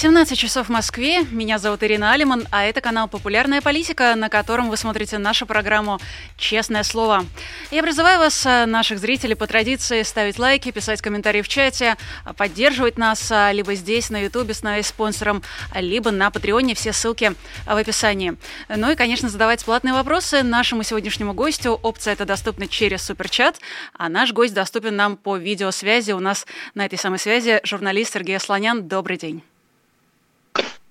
[0.00, 1.26] 17 часов в Москве.
[1.30, 6.00] Меня зовут Ирина Алиман, а это канал «Популярная политика», на котором вы смотрите нашу программу
[6.38, 7.26] «Честное слово».
[7.70, 11.98] Я призываю вас, э, наших зрителей, по традиции ставить лайки, писать комментарии в чате,
[12.38, 15.42] поддерживать нас э, либо здесь, на Ютубе, становясь спонсором,
[15.74, 16.74] либо на Патреоне.
[16.74, 17.34] Все ссылки
[17.66, 18.38] в описании.
[18.74, 21.78] Ну и, конечно, задавать платные вопросы нашему сегодняшнему гостю.
[21.82, 23.60] Опция это доступна через суперчат,
[23.98, 26.12] а наш гость доступен нам по видеосвязи.
[26.12, 28.88] У нас на этой самой связи журналист Сергей Слонян.
[28.88, 29.42] Добрый день.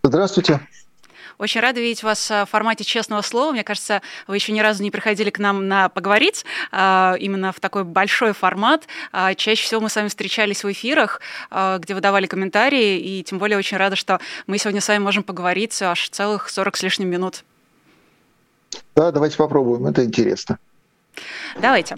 [0.04, 0.62] Здравствуйте.
[1.40, 3.54] Очень рада видеть вас э, в формате честного слова.
[3.54, 7.62] Мне кажется, вы еще ни разу не приходили к нам на поговорить э, именно в
[7.62, 8.88] такой большой формат.
[9.14, 13.40] Э, чаще всего мы с вами встречались в эфирах, где вы давали комментарии, и тем
[13.40, 17.10] более очень рада, что мы сегодня с вами можем поговорить аж целых 40 с лишним
[17.10, 17.46] минут.
[18.96, 20.60] Да, давайте попробуем, это интересно.
[21.60, 21.98] Давайте.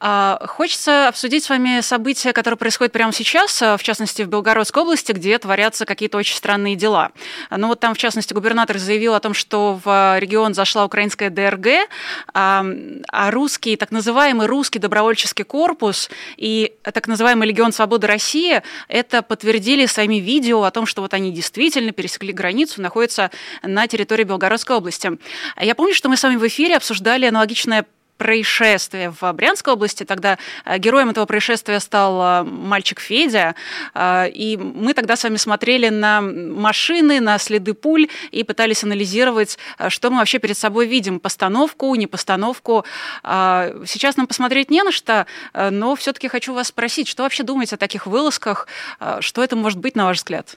[0.00, 4.82] А, хочется обсудить с вами события, которые происходят прямо сейчас, а, в частности, в Белгородской
[4.82, 7.12] области, где творятся какие-то очень странные дела.
[7.50, 11.88] Ну вот там, в частности, губернатор заявил о том, что в регион зашла украинская ДРГ,
[12.34, 12.64] а,
[13.08, 19.86] а русский, так называемый русский добровольческий корпус и так называемый Легион Свободы России это подтвердили
[19.86, 23.30] своими видео о том, что вот они действительно пересекли границу, находятся
[23.62, 25.18] на территории Белгородской области.
[25.60, 27.86] Я помню, что мы с вами в эфире обсуждали аналогичное
[28.22, 30.04] происшествие в Брянской области.
[30.04, 33.56] Тогда э, героем этого происшествия стал э, мальчик Федя.
[33.94, 39.58] Э, и мы тогда с вами смотрели на машины, на следы пуль и пытались анализировать,
[39.88, 41.18] что мы вообще перед собой видим.
[41.18, 42.84] Постановку, не постановку.
[43.22, 47.78] Сейчас нам посмотреть не на что, но все-таки хочу вас спросить, что вообще думаете о
[47.78, 48.68] таких вылазках?
[49.20, 50.56] Что это может быть, на ваш взгляд?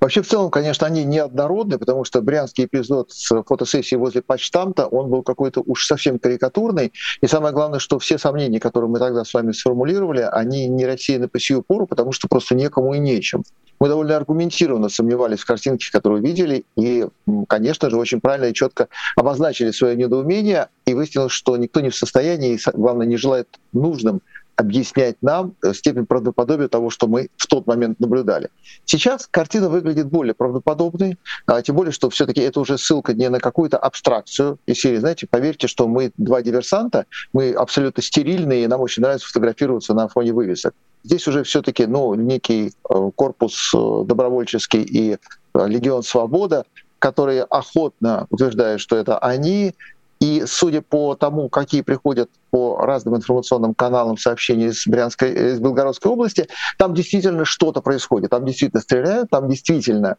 [0.00, 5.08] Вообще, в целом, конечно, они неоднородны, потому что брянский эпизод с фотосессией возле почтамта, он
[5.08, 6.92] был какой-то уж совсем карикатурный.
[7.22, 11.28] И самое главное, что все сомнения, которые мы тогда с вами сформулировали, они не рассеяны
[11.28, 13.44] по сию пору, потому что просто некому и нечем.
[13.80, 17.06] Мы довольно аргументированно сомневались в картинке, которую видели, и,
[17.48, 21.96] конечно же, очень правильно и четко обозначили свое недоумение, и выяснилось, что никто не в
[21.96, 24.20] состоянии, и, главное, не желает нужным
[24.56, 28.50] объяснять нам э, степень правдоподобия того, что мы в тот момент наблюдали.
[28.84, 33.40] Сейчас картина выглядит более правдоподобной, а, тем более, что все-таки это уже ссылка не на
[33.40, 34.98] какую-то абстракцию из серии.
[34.98, 40.08] Знаете, поверьте, что мы два диверсанта, мы абсолютно стерильные, и нам очень нравится фотографироваться на
[40.08, 40.74] фоне вывесок.
[41.02, 45.18] Здесь уже все-таки ну, некий э, корпус э, добровольческий и
[45.54, 46.64] Легион Свобода,
[46.98, 49.74] которые охотно утверждают, что это они,
[50.24, 56.10] и судя по тому, какие приходят по разным информационным каналам сообщения из, Брянской, из Белгородской
[56.10, 56.48] области,
[56.78, 60.16] там действительно что-то происходит, там действительно стреляют, там действительно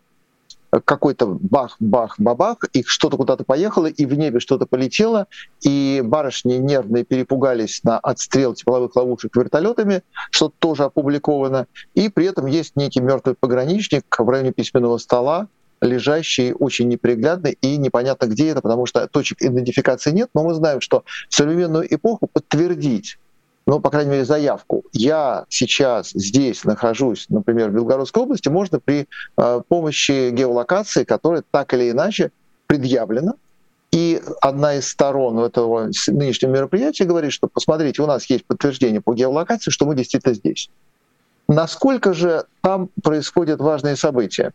[0.84, 5.26] какой-то бах-бах-бабах, и что-то куда-то поехало, и в небе что-то полетело,
[5.62, 11.66] и барышни нервные перепугались на отстрел тепловых ловушек вертолетами, что тоже опубликовано,
[11.96, 15.48] и при этом есть некий мертвый пограничник в районе письменного стола,
[15.82, 20.82] лежащий, очень неприглядный и непонятно где это, потому что точек идентификации нет, но мы знаем,
[20.82, 23.18] что в современную эпоху подтвердить
[23.68, 24.84] ну, по крайней мере, заявку.
[24.92, 31.74] Я сейчас здесь нахожусь, например, в Белгородской области, можно при э, помощи геолокации, которая так
[31.74, 32.32] или иначе
[32.68, 33.34] предъявлена.
[33.92, 39.14] И одна из сторон этого нынешнего мероприятия говорит, что посмотрите, у нас есть подтверждение по
[39.14, 40.70] геолокации, что мы действительно здесь.
[41.48, 44.52] Насколько же там происходят важные события?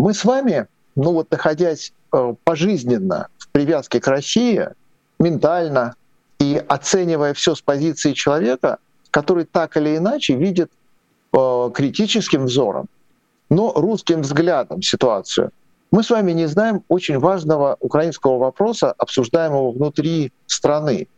[0.00, 0.66] Мы с вами,
[0.96, 4.66] ну вот находясь э, пожизненно в привязке к России,
[5.18, 5.94] ментально
[6.38, 8.78] и оценивая все с позиции человека,
[9.10, 10.72] который так или иначе видит
[11.34, 12.86] э, критическим взором,
[13.50, 15.50] но русским взглядом ситуацию,
[15.90, 21.08] мы с вами не знаем очень важного украинского вопроса, обсуждаемого внутри страны.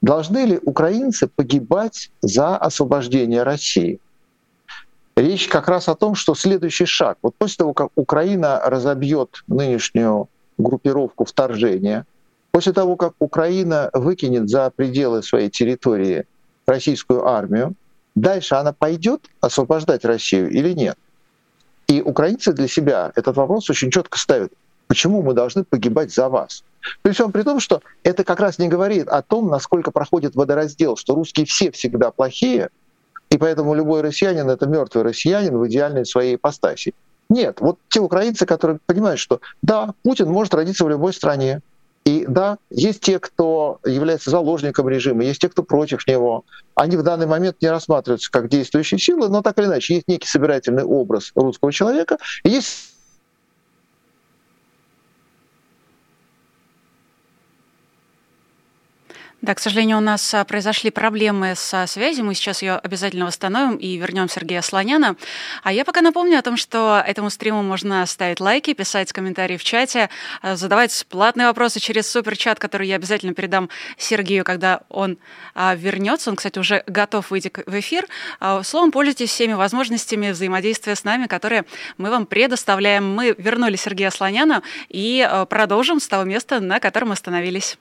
[0.00, 3.98] Должны ли украинцы погибать за освобождение России?
[5.16, 7.18] Речь как раз о том, что следующий шаг.
[7.22, 12.06] Вот после того, как Украина разобьет нынешнюю группировку вторжения,
[12.50, 16.24] после того, как Украина выкинет за пределы своей территории
[16.66, 17.74] российскую армию,
[18.14, 20.96] дальше она пойдет освобождать Россию или нет?
[21.88, 24.52] И украинцы для себя этот вопрос очень четко ставят.
[24.86, 26.64] Почему мы должны погибать за вас?
[27.02, 30.96] При всем при том, что это как раз не говорит о том, насколько проходит водораздел,
[30.96, 32.70] что русские все всегда плохие—
[33.32, 36.94] и поэтому любой россиянин— это мертвый россиянин в идеальной своей ипостаси.
[37.30, 41.62] Нет, вот те украинцы, которые понимают, что да, Путин может родиться в любой стране,
[42.04, 46.44] и да, есть те, кто является заложником режима, есть те, кто против него.
[46.74, 50.28] Они в данный момент не рассматриваются как действующие силы, но так или иначе есть некий
[50.28, 52.91] собирательный образ русского человека, и есть
[59.42, 62.24] Да, к сожалению, у нас а, произошли проблемы со связью.
[62.24, 65.16] Мы сейчас ее обязательно восстановим и вернем Сергея Слоняна.
[65.64, 69.64] А я пока напомню о том, что этому стриму можно ставить лайки, писать комментарии в
[69.64, 70.10] чате,
[70.42, 75.18] а, задавать платные вопросы через суперчат, который я обязательно передам Сергею, когда он
[75.56, 76.30] а, вернется.
[76.30, 78.06] Он, кстати, уже готов выйти в эфир.
[78.62, 81.64] Словом, пользуйтесь всеми возможностями взаимодействия с нами, которые
[81.98, 83.12] мы вам предоставляем.
[83.12, 87.76] Мы вернули Сергея Слоняна и продолжим с того места, на котором остановились.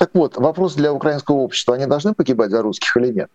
[0.00, 3.30] Так вот, вопрос для украинского общества, они должны погибать за русских или нет?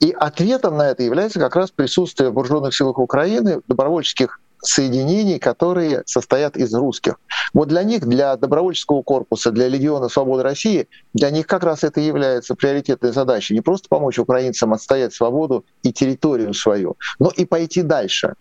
[0.00, 6.04] И ответом на это является как раз присутствие в вооруженных силах Украины добровольческих соединений, которые
[6.06, 7.16] состоят из русских.
[7.52, 12.00] Вот для них, для добровольческого корпуса, для Легиона Свободы России, для них как раз это
[12.00, 13.52] является приоритетной задачей.
[13.52, 18.36] Не просто помочь украинцам отстоять свободу и территорию свою, но и пойти дальше.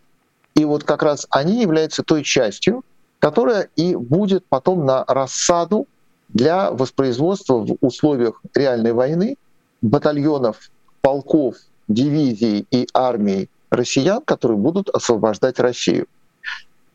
[0.56, 2.86] И вот как раз они являются той частью,
[3.20, 5.88] которая и будет потом на рассаду
[6.36, 9.38] для воспроизводства в условиях реальной войны
[9.82, 10.70] батальонов,
[11.02, 11.56] полков,
[11.88, 16.08] дивизий и армий россиян, которые будут освобождать Россию.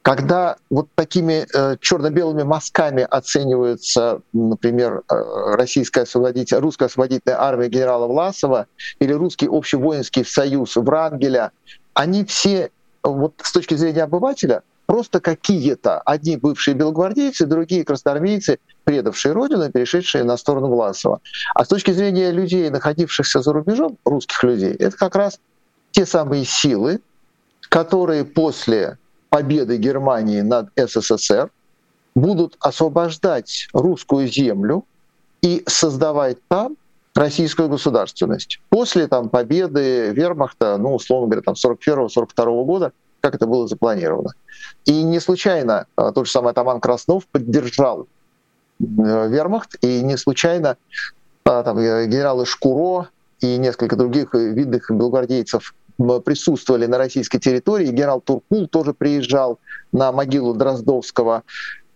[0.02, 8.06] Когда вот такими э, черно-белыми мазками оценивается, например, э, российская освободитель, русская освободительная армия генерала
[8.06, 8.66] Власова
[8.98, 11.52] или русский общевоинский союз Врангеля,
[11.94, 12.70] они все
[13.02, 20.24] вот с точки зрения обывателя просто какие-то, одни бывшие белогвардейцы, другие красноармейцы, предавшие Родину, перешедшие
[20.24, 21.20] на сторону Власова.
[21.54, 25.38] А с точки зрения людей, находившихся за рубежом, русских людей, это как раз
[25.92, 27.00] те самые силы,
[27.68, 28.98] которые после
[29.28, 31.52] победы Германии над СССР
[32.16, 34.84] будут освобождать русскую землю
[35.40, 36.76] и создавать там
[37.14, 38.60] российскую государственность.
[38.70, 44.30] После там, победы вермахта, ну, условно говоря, там, 41-42 года, как это было запланировано.
[44.84, 48.06] И не случайно а, тот же самый атаман Краснов поддержал
[48.80, 50.76] э, вермахт, и не случайно
[51.44, 53.08] а, там, э, генералы Шкуро
[53.40, 55.74] и несколько других видных белогвардейцев
[56.24, 57.86] присутствовали на российской территории.
[57.88, 59.58] Генерал Туркул тоже приезжал
[59.92, 61.42] на могилу Дроздовского,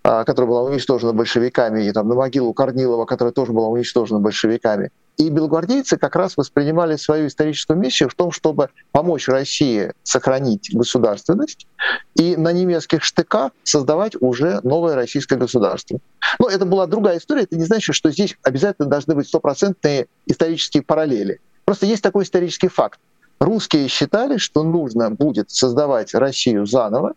[0.02, 4.90] которая была уничтожена большевиками, и там, на могилу Корнилова, которая тоже была уничтожена большевиками.
[5.16, 11.68] И белогвардейцы как раз воспринимали свою историческую миссию в том, чтобы помочь России сохранить государственность
[12.16, 16.00] и на немецких штыках создавать уже новое российское государство.
[16.40, 17.42] Но это была другая история.
[17.42, 21.40] Это не значит, что здесь обязательно должны быть стопроцентные исторические параллели.
[21.64, 22.98] Просто есть такой исторический факт.
[23.38, 27.14] Русские считали, что нужно будет создавать Россию заново,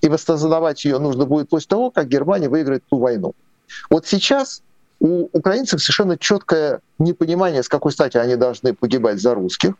[0.00, 3.34] и воссоздавать ее нужно будет после того, как Германия выиграет ту войну.
[3.90, 4.62] Вот сейчас
[5.04, 9.74] у украинцев совершенно четкое непонимание, с какой стати они должны погибать за русских.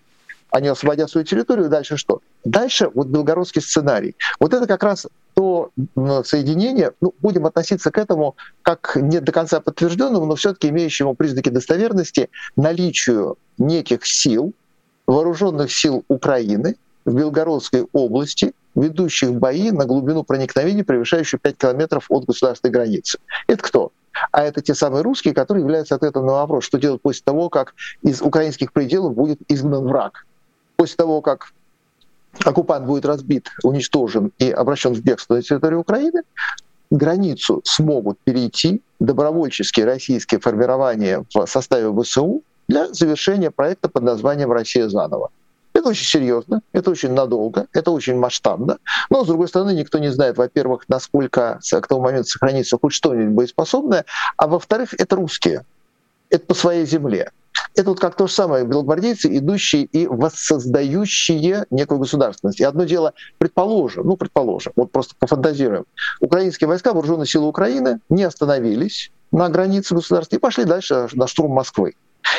[0.51, 2.21] Они освободят свою территорию, дальше что?
[2.45, 4.17] Дальше вот белгородский сценарий.
[4.39, 5.71] Вот это как раз то
[6.25, 11.49] соединение, ну, будем относиться к этому как не до конца подтвержденному, но все-таки имеющему признаки
[11.49, 14.53] достоверности наличию неких сил,
[15.07, 16.77] вооруженных сил Украины
[17.07, 23.19] в Белгородской области, ведущих бои на глубину проникновения, превышающую 5 километров от государственной границы.
[23.47, 23.93] Это кто?
[24.33, 27.75] А это те самые русские, которые являются ответом на вопрос, что делать после того, как
[28.03, 30.27] из украинских пределов будет изгнан враг.
[30.77, 31.53] После того, как
[32.45, 36.23] оккупант будет разбит, уничтожен и обращен в бегство на территорию Украины,
[36.91, 44.89] границу смогут перейти добровольческие российские формирования в составе ВСУ для завершения проекта под названием «Россия
[44.89, 45.31] заново».
[45.75, 48.79] Это очень серьезно, это очень надолго, это очень масштабно.
[49.11, 53.35] Но, с другой стороны, никто не знает, во-первых, насколько к тому моменту сохранится хоть что-нибудь
[53.35, 54.05] боеспособное,
[54.37, 55.67] а во-вторых, это русские.
[56.31, 57.33] Это по своей земле.
[57.75, 62.61] Это вот как то же самое, белогвардейцы, идущие и воссоздающие некую государственность.
[62.61, 65.87] И одно дело, предположим, ну, предположим, вот просто пофантазируем,
[66.21, 71.51] украинские войска, вооруженные силы Украины не остановились на границе государства и пошли дальше на штурм
[71.51, 71.95] Москвы.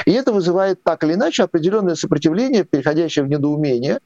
[0.05, 3.99] И это вызывает так или иначе определенное сопротивление, переходящее в недоумение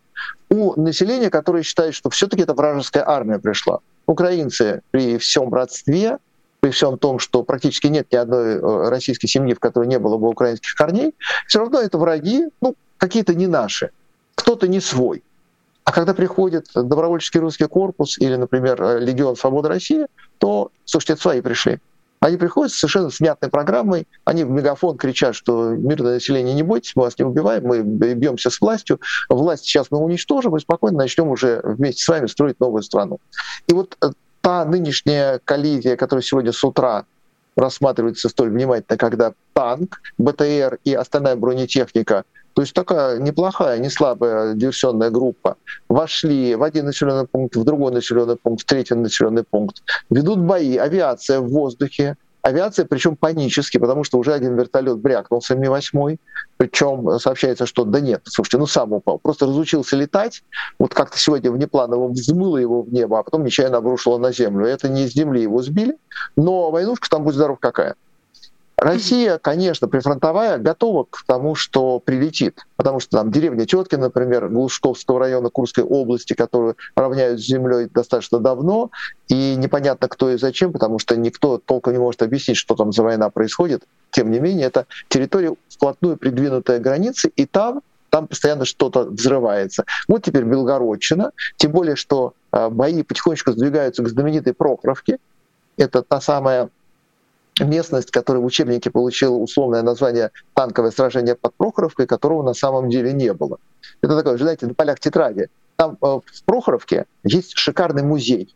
[0.49, 3.79] у населения, которое считает, что все-таки это вражеская армия пришла.
[4.05, 6.17] Украинцы при всем родстве,
[6.59, 10.17] при всем том, что практически нет ни одной э, российской семьи, в которой не было
[10.17, 11.15] бы украинских корней,
[11.47, 13.91] все равно это враги, ну, какие-то не наши,
[14.35, 15.23] кто-то не свой.
[15.85, 20.07] А когда приходит добровольческий русский корпус или, например, э, Легион Свободы России,
[20.37, 21.79] то, слушайте, это свои пришли.
[22.21, 26.95] Они приходят с совершенно снятной программой, они в мегафон кричат, что мирное население не бойтесь,
[26.95, 28.99] мы вас не убиваем, мы бьемся с властью,
[29.29, 33.19] власть сейчас мы уничтожим и спокойно начнем уже вместе с вами строить новую страну.
[33.67, 34.09] И вот э,
[34.41, 37.05] та нынешняя коллизия, которая сегодня с утра
[37.55, 42.23] рассматривается столь внимательно, когда танк, БТР и остальная бронетехника
[42.53, 45.55] то есть такая неплохая, не слабая диверсионная группа.
[45.87, 49.81] Вошли в один населенный пункт, в другой населенный пункт, в третий населенный пункт.
[50.09, 56.17] Ведут бои, авиация в воздухе, Авиация, причем панически, потому что уже один вертолет брякнулся Ми-8,
[56.55, 60.43] причем сообщается, что да нет, слушайте, ну сам упал, просто разучился летать,
[60.79, 64.65] вот как-то сегодня внепланово взмыло его в небо, а потом нечаянно обрушило на землю.
[64.65, 65.97] Это не с земли его сбили,
[66.37, 67.95] но войнушка там, будь здоров, какая.
[68.79, 75.19] Россия, конечно, прифронтовая, готова к тому, что прилетит, потому что там деревня Тетки, например, Глушковского
[75.19, 78.89] района Курской области, которую равняют с землей достаточно давно,
[79.27, 83.03] и непонятно кто и зачем, потому что никто толком не может объяснить, что там за
[83.03, 83.83] война происходит.
[84.11, 89.83] Тем не менее, это территория вплотную придвинутая к границе, и там там постоянно что-то взрывается.
[90.07, 95.19] Вот теперь Белгородчина, тем более, что а, бои потихонечку сдвигаются к знаменитой Прохоровке.
[95.77, 96.69] Это та самая
[97.65, 103.13] местность, которая в учебнике получила условное название «Танковое сражение под Прохоровкой», которого на самом деле
[103.13, 103.57] не было.
[104.01, 105.49] Это такое, знаете, на полях тетради.
[105.75, 108.53] Там э, в Прохоровке есть шикарный музей.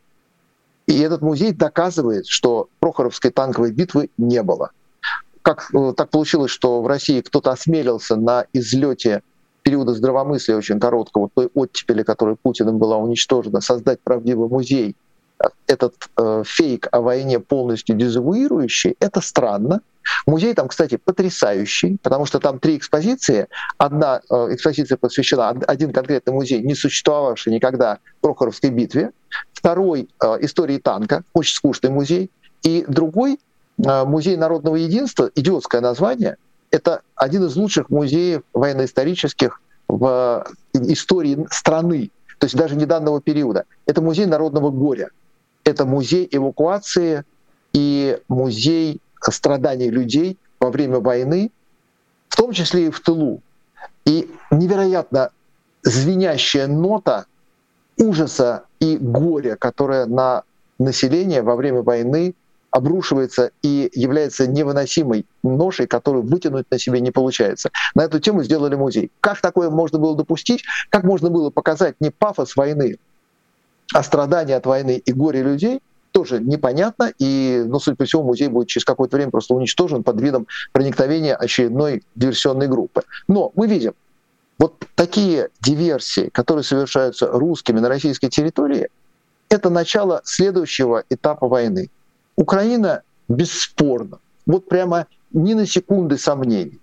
[0.87, 4.71] И этот музей доказывает, что Прохоровской танковой битвы не было.
[5.41, 9.21] Как э, так получилось, что в России кто-то осмелился на излете
[9.63, 14.95] периода здравомыслия очень короткого, той оттепели, которая Путиным была уничтожена, создать правдивый музей
[15.67, 19.81] этот э, фейк о войне полностью дезавуирующий, это странно.
[20.25, 23.47] Музей там, кстати, потрясающий, потому что там три экспозиции.
[23.77, 29.11] Одна э, экспозиция посвящена, один конкретный музей, не существовавший никогда Прохоровской битве.
[29.53, 32.29] Второй э,— истории танка, очень скучный музей.
[32.63, 33.39] И другой
[33.83, 36.37] э,— музей народного единства, идиотское название.
[36.69, 42.09] Это один из лучших музеев военно-исторических в истории страны,
[42.39, 43.65] то есть даже не данного периода.
[43.85, 45.09] Это музей народного горя
[45.63, 47.23] это музей эвакуации
[47.73, 51.51] и музей страданий людей во время войны,
[52.29, 53.41] в том числе и в тылу.
[54.05, 55.29] И невероятно
[55.83, 57.25] звенящая нота
[57.97, 60.43] ужаса и горя, которая на
[60.79, 62.35] население во время войны
[62.71, 67.69] обрушивается и является невыносимой ношей, которую вытянуть на себе не получается.
[67.93, 69.11] На эту тему сделали музей.
[69.19, 70.63] Как такое можно было допустить?
[70.89, 72.97] Как можно было показать не пафос войны,
[73.93, 78.47] а страдания от войны и горе людей тоже непонятно, и, ну, судя по всему, музей
[78.47, 83.01] будет через какое-то время просто уничтожен под видом проникновения очередной диверсионной группы.
[83.27, 83.93] Но мы видим,
[84.59, 88.89] вот такие диверсии, которые совершаются русскими на российской территории,
[89.49, 91.89] это начало следующего этапа войны.
[92.35, 96.79] Украина бесспорно, вот прямо ни на секунды сомнений,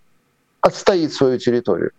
[0.61, 1.93] отстоит свою территорию.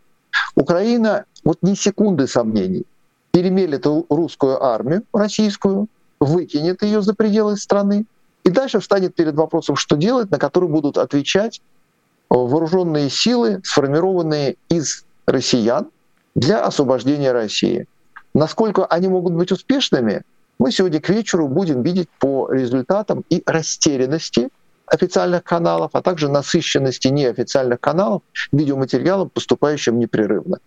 [0.55, 2.85] Украина, вот ни секунды сомнений,
[3.31, 5.87] перемелет русскую армию, российскую,
[6.19, 8.05] выкинет ее за пределы страны,
[8.43, 11.61] и дальше встанет перед вопросом, что делать, на который будут отвечать
[12.29, 15.87] вооруженные силы, сформированные из россиян
[16.35, 17.87] для освобождения России.
[18.33, 20.23] Насколько они могут быть успешными,
[20.57, 24.49] мы сегодня к вечеру будем видеть по результатам и растерянности
[24.85, 28.21] официальных каналов, а также насыщенности неофициальных каналов
[28.51, 30.59] видеоматериалом, поступающим непрерывно.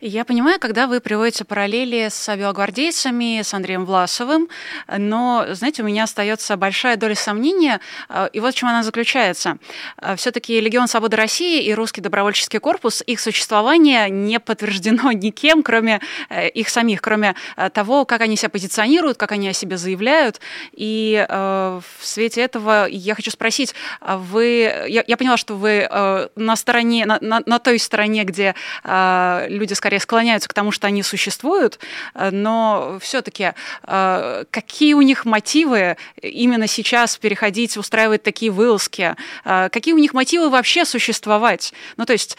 [0.00, 4.46] Я понимаю, когда вы приводите параллели с авиагвардейцами, с Андреем Власовым,
[4.94, 9.56] но, знаете, у меня остается большая доля сомнения, э, и вот в чем она заключается.
[10.02, 16.02] Э, Все-таки Легион Свободы России и Русский добровольческий корпус, их существование не подтверждено никем, кроме
[16.28, 17.34] э, их самих, кроме
[17.72, 20.40] того, как они себя позиционируют, как они о себе заявляют.
[20.72, 25.88] И в свете этого я хочу спросить, а вы, я, я поняла, что вы
[26.36, 30.88] на стороне, на, на, на той стороне, где люди, скажем, скорее склоняются к тому, что
[30.88, 31.78] они существуют,
[32.14, 33.52] э, но все-таки
[33.84, 39.14] э, какие у них мотивы именно сейчас переходить, устраивать такие вылазки?
[39.44, 41.72] Э, какие у них мотивы вообще существовать?
[41.96, 42.36] Ну, то есть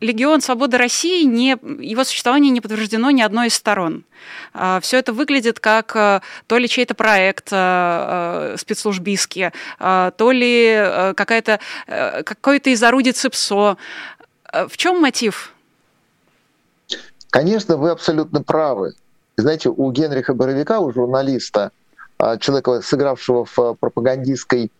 [0.00, 4.04] Легион Свободы России, не, его существование не подтверждено ни одной из сторон.
[4.82, 11.58] Все это выглядит как то ли чей-то проект спецслужбистский, то ли какая-то,
[12.24, 13.76] какое-то из орудий ЦИПСО.
[14.52, 15.52] В чем мотив?
[17.30, 18.94] Конечно, вы абсолютно правы.
[19.36, 21.70] Знаете, у Генриха Боровика, у журналиста,
[22.18, 24.72] а, человека, сыгравшего в пропагандистской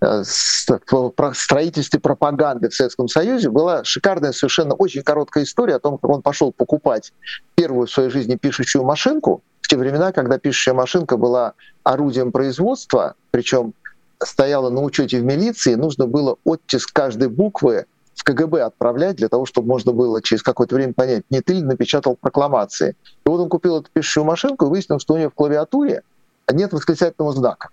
[0.00, 6.10] э, строительстве пропаганды в Советском Союзе была шикарная, совершенно очень короткая история о том, как
[6.10, 7.12] он пошел покупать
[7.54, 11.52] первую в своей жизни пишущую машинку в те времена, когда пишущая машинка была
[11.84, 13.74] орудием производства, причем
[14.22, 17.86] стояла на учете в милиции, нужно было оттиск каждой буквы
[18.20, 21.62] в КГБ отправлять для того, чтобы можно было через какое-то время понять, не ты ли
[21.62, 22.94] напечатал прокламации.
[23.24, 26.02] И вот он купил эту пишущую машинку и выяснил, что у нее в клавиатуре
[26.52, 27.70] нет восклицательного знака.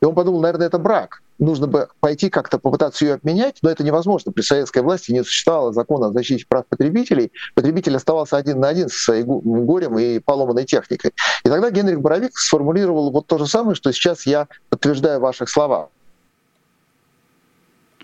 [0.00, 1.20] И он подумал, наверное, это брак.
[1.40, 4.30] Нужно бы пойти как-то попытаться ее обменять, но это невозможно.
[4.30, 7.32] При советской власти не существовало закона о защите прав потребителей.
[7.56, 9.26] Потребитель оставался один на один со своим
[9.66, 11.10] горем и поломанной техникой.
[11.44, 15.88] И тогда Генрих Боровик сформулировал вот то же самое, что сейчас я подтверждаю ваших словах.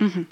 [0.01, 0.27] Угу.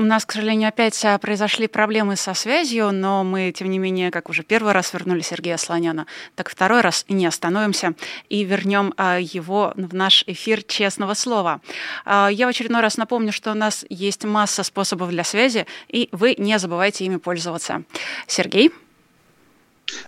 [0.00, 4.10] У нас, к сожалению, опять а, произошли проблемы со связью, но мы, тем не менее,
[4.10, 7.92] как уже первый раз вернули Сергея Слоняна, так второй раз не остановимся
[8.30, 11.60] и вернем а, его в наш эфир честного слова.
[12.06, 16.08] А, я в очередной раз напомню, что у нас есть масса способов для связи, и
[16.12, 17.82] вы не забывайте ими пользоваться.
[18.26, 18.72] Сергей?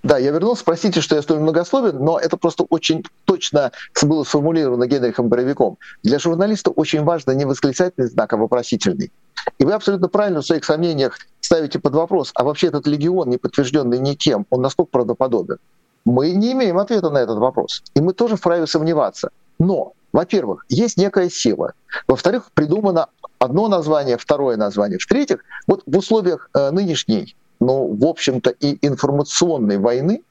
[0.02, 3.72] Да, я вернулся, простите, что я столь многословен, но это просто очень точно
[4.02, 5.78] было сформулировано Генрихом Боровиком.
[6.02, 9.12] Для журналиста очень важно не восклицательный знак, а вопросительный.
[9.58, 13.38] И вы абсолютно правильно в своих сомнениях ставите под вопрос, а вообще этот легион, не
[13.38, 15.58] подтвержденный никем, он насколько правдоподобен?
[16.04, 17.82] Мы не имеем ответа на этот вопрос.
[17.94, 19.30] И мы тоже вправе сомневаться.
[19.58, 21.74] Но, во-первых, есть некая сила.
[22.08, 23.06] Во-вторых, придумано
[23.38, 24.98] одно название, второе название.
[24.98, 30.22] В-третьих, вот в условиях э, нынешней ну, в общем-то, и информационной войны,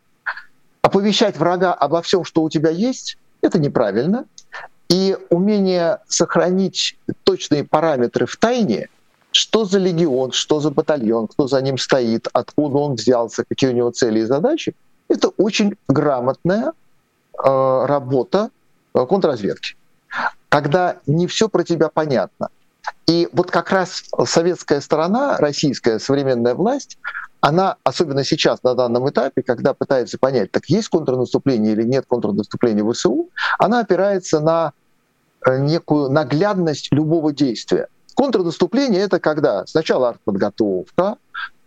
[0.81, 4.25] оповещать врага обо всем, что у тебя есть, это неправильно.
[4.89, 8.89] И умение сохранить точные параметры в тайне,
[9.31, 13.73] что за легион, что за батальон, кто за ним стоит, откуда он взялся, какие у
[13.73, 14.75] него цели и задачи,
[15.07, 18.49] это очень грамотная э, работа
[18.93, 19.77] э, контрразведки.
[20.49, 22.49] Когда не все про тебя понятно–
[23.07, 26.97] и вот как раз советская сторона, российская современная власть,
[27.41, 32.89] она, особенно сейчас, на данном этапе, когда пытается понять, так есть контрнаступление или нет контрнаступления
[32.89, 34.73] ВСУ, она опирается на
[35.45, 37.87] э, некую наглядность любого действия.
[38.15, 41.17] Контрнаступление— это когда сначала артподготовка,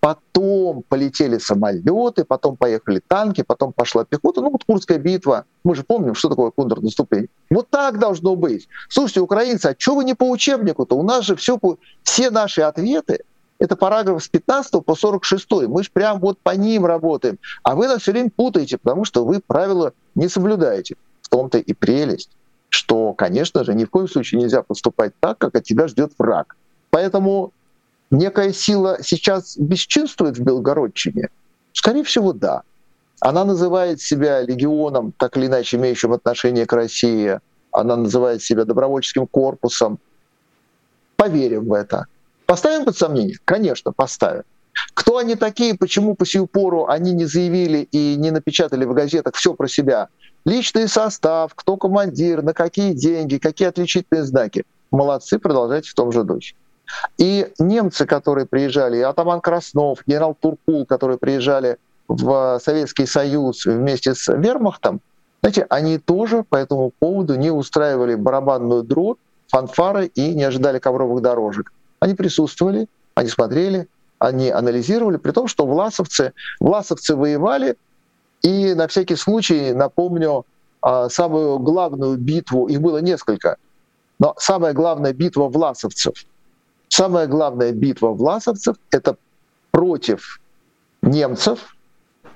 [0.05, 4.43] потом полетели самолеты, потом поехали танки, потом пошла пехота.
[4.43, 7.31] Ну вот Курская битва, мы же помним, что такое контрнаступление.
[7.49, 8.69] Вот так должно быть.
[8.91, 10.95] Слушайте, украинцы, а что вы не по учебнику-то?
[10.95, 11.59] У нас же все,
[12.03, 13.21] все наши ответы,
[13.59, 15.51] это параграф с 15 по 46.
[15.69, 17.39] Мы же прям вот по ним работаем.
[17.63, 20.97] А вы нас все время путаете, потому что вы правила не соблюдаете.
[21.23, 22.29] В том-то и прелесть,
[22.69, 26.57] что, конечно же, ни в коем случае нельзя поступать так, как от тебя ждет враг.
[26.91, 27.53] Поэтому
[28.11, 31.29] некая сила сейчас бесчинствует в Белгородчине?
[31.73, 32.63] Скорее всего, да.
[33.21, 37.41] Она называет себя легионом, так или иначе имеющим отношение к России.
[37.71, 39.99] Она называет себя добровольческим корпусом.
[41.17, 42.07] Поверим в это.
[42.47, 43.39] Поставим под сомнение?
[43.45, 44.43] Конечно, поставим.
[44.95, 49.35] Кто они такие, почему по сию пору они не заявили и не напечатали в газетах
[49.35, 50.09] все про себя?
[50.45, 54.65] Личный состав, кто командир, на какие деньги, какие отличительные знаки.
[54.91, 56.55] Молодцы, продолжайте в том же духе.
[57.19, 64.15] И немцы, которые приезжали, и атаман Краснов, генерал Туркул, которые приезжали в Советский Союз вместе
[64.15, 65.01] с вермахтом,
[65.41, 69.19] знаете, они тоже по этому поводу не устраивали барабанную дробь,
[69.49, 71.71] фанфары и не ожидали ковровых дорожек.
[72.01, 77.77] Они присутствовали, они смотрели, они анализировали, при том, что власовцы, власовцы воевали,
[78.41, 80.47] и на всякий случай напомню
[80.81, 83.59] а, самую главную битву, их было несколько,
[84.19, 86.15] но самая главная битва власовцев–
[86.97, 89.17] Самая главная битва власовцев— это
[89.73, 90.41] против
[91.03, 91.75] немцев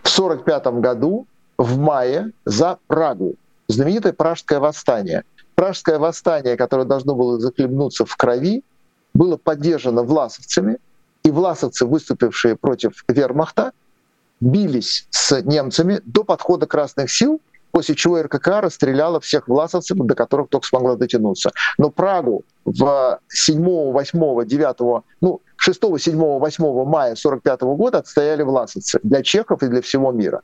[0.03, 3.37] в 1945 году в мае за Прагу.
[3.69, 5.23] Знаменитое Пражское восстание.
[5.55, 8.65] Пражское восстание, которое должно было захлебнуться в крови,
[9.15, 10.79] было поддержано власовцами,
[11.23, 13.71] и власовцы, выступившие против вермахта,
[14.41, 20.49] бились с немцами до подхода красных сил, после чего РКК расстреляла всех власовцев, до которых
[20.49, 21.51] только смогла дотянуться.
[21.79, 29.01] Но Прагу в 7, 8, 9, ну, 6, 7, 8 мая 45 года отстояли власовцы
[29.03, 30.43] для чехов и для всего мира.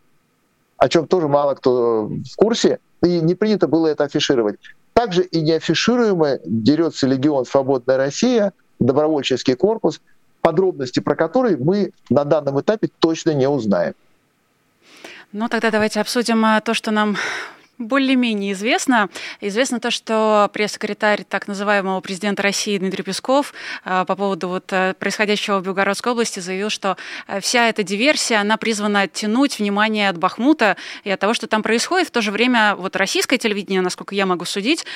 [0.77, 4.57] О чем тоже мало кто в курсе, и не принято было это афишировать.
[4.93, 10.01] Также и неафишируемый дерется легион «Свободная Россия», добровольческий корпус,
[10.41, 13.95] подробности про который мы на данном этапе точно не узнаем.
[15.37, 17.17] Ну, тогда давайте обсудим а, то, что нам
[17.79, 19.09] более-менее известно.
[19.41, 23.53] Известно то, что пресс-секретарь так называемого президента России Дмитрий Песков
[23.85, 28.41] э, по поводу вот э, происходящего в Белгородской области заявил, что э, вся эта диверсия,
[28.41, 32.09] она призвана оттянуть внимание от Бахмута и от того, что там происходит.
[32.09, 34.87] В то же время вот российское телевидение, насколько я могу судить,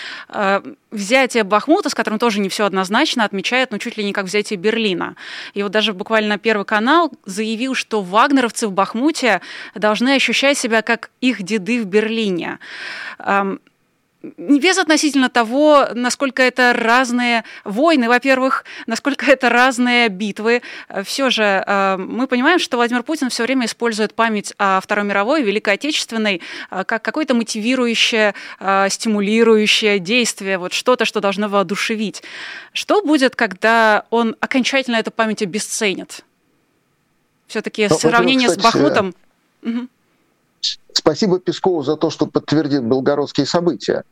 [0.90, 4.58] взятие Бахмута, с которым тоже не все однозначно, отмечает, ну, чуть ли не как взятие
[4.58, 5.16] Берлина.
[5.54, 9.40] И вот даже буквально Первый канал заявил, что вагнеровцы в Бахмуте
[9.74, 12.58] должны ощущать себя как их деды в Берлине.
[14.22, 20.62] Вес относительно того, насколько это разные войны, во-первых, насколько это разные битвы.
[21.04, 25.42] Все же э, мы понимаем, что Владимир Путин все время использует память о Второй мировой,
[25.42, 32.22] Великой Отечественной, э, как какое-то мотивирующее, э, стимулирующее действие, вот что-то, что должно воодушевить.
[32.72, 36.24] Что будет, когда он окончательно эту память обесценит?
[37.46, 39.14] Все-таки ну, сравнение кстати, с Бахмутом...
[39.62, 39.88] Угу.
[40.98, 44.02] Спасибо Пескову за то, что подтвердил белгородские события.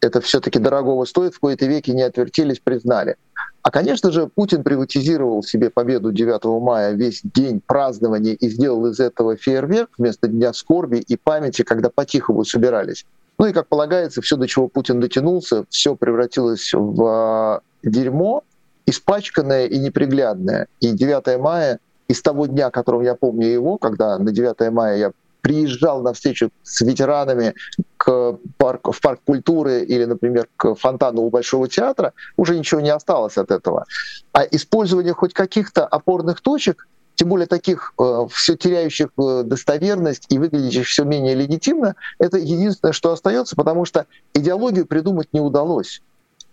[0.00, 3.16] Это все-таки дорогого стоит, в кои-то веки не отвертелись, признали.
[3.62, 9.00] А, конечно же, Путин приватизировал себе победу 9 мая весь день празднования и сделал из
[9.00, 13.04] этого фейерверк вместо Дня скорби и памяти, когда по-тихому собирались.
[13.36, 18.44] Ну и, как полагается, все, до чего Путин дотянулся, все превратилось в а, дерьмо,
[18.86, 20.68] испачканное и неприглядное.
[20.78, 25.12] И 9 мая из того дня, которого я помню его, когда на 9 мая я
[25.48, 27.54] приезжал на встречу с ветеранами
[27.96, 32.90] к парк, в парк культуры или, например, к фонтану у Большого театра, уже ничего не
[32.90, 33.86] осталось от этого.
[34.32, 40.38] А использование хоть каких-то опорных точек, тем более таких э, все теряющих э, достоверность и
[40.38, 46.02] выглядящих все менее легитимно, это единственное, что остается, потому что идеологию придумать не удалось.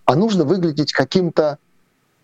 [0.06, 1.58] А нужно выглядеть каким-то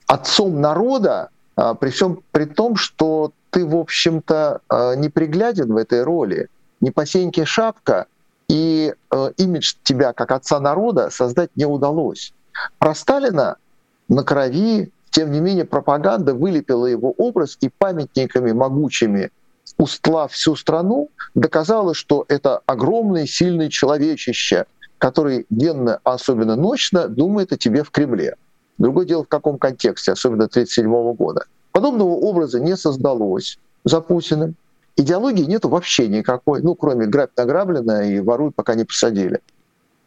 [0.07, 6.03] отцом народа, э, при всем при том, что ты, в общем-то, э, непригляден в этой
[6.03, 6.47] роли
[6.81, 8.07] не по сеньке шапка,
[8.47, 12.33] и э, имидж тебя как отца народа создать не удалось.
[12.79, 13.55] Про Сталина
[14.09, 19.31] на крови, тем не менее, пропаганда вылепила его образ и памятниками могучими
[19.77, 24.65] устлав всю страну, доказала, что это огромный, сильный человечище,
[24.97, 28.35] который денно, особенно ночно, думает о тебе в Кремле.
[28.77, 31.45] Другое дело, в каком контексте, особенно 1937 года.
[31.71, 34.55] Подобного образа не создалось за Путиным.
[34.97, 39.39] Идеологии нету вообще никакой, ну, кроме грабь награблено и воруй, пока не посадили.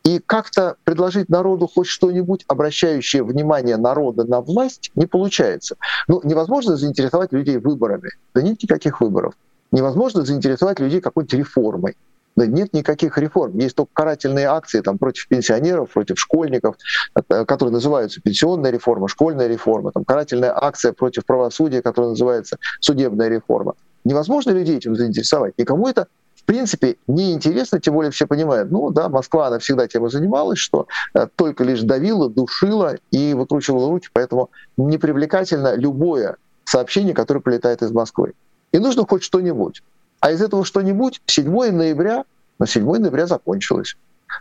[0.05, 5.77] И как-то предложить народу хоть что-нибудь, обращающее внимание народа на власть, не получается.
[6.09, 8.11] Ну, невозможно заинтересовать людей выборами.
[8.35, 9.35] Да нет никаких выборов.
[9.73, 11.97] Невозможно заинтересовать людей какой-то реформой.
[12.37, 13.57] Да нет никаких реформ.
[13.59, 16.77] Есть только карательные акции там, против пенсионеров, против школьников,
[17.15, 23.29] э, которые называются пенсионная реформа, школьная реформа, там, карательная акция против правосудия, которая называется судебная
[23.29, 23.75] реформа.
[24.05, 25.55] Невозможно людей этим заинтересовать.
[25.59, 26.07] Никому это
[26.45, 30.59] в принципе, неинтересно, тем более все понимают, ну да, Москва, она всегда тем и занималась,
[30.59, 36.37] что э, только лишь давила, душила и выкручивала руки, поэтому непривлекательно любое
[36.67, 38.35] сообщение, которое прилетает из Москвы.
[38.73, 39.83] И нужно хоть что-нибудь.
[40.21, 42.25] А из этого что-нибудь 7 ноября,
[42.59, 43.97] на 7 ноября закончилось.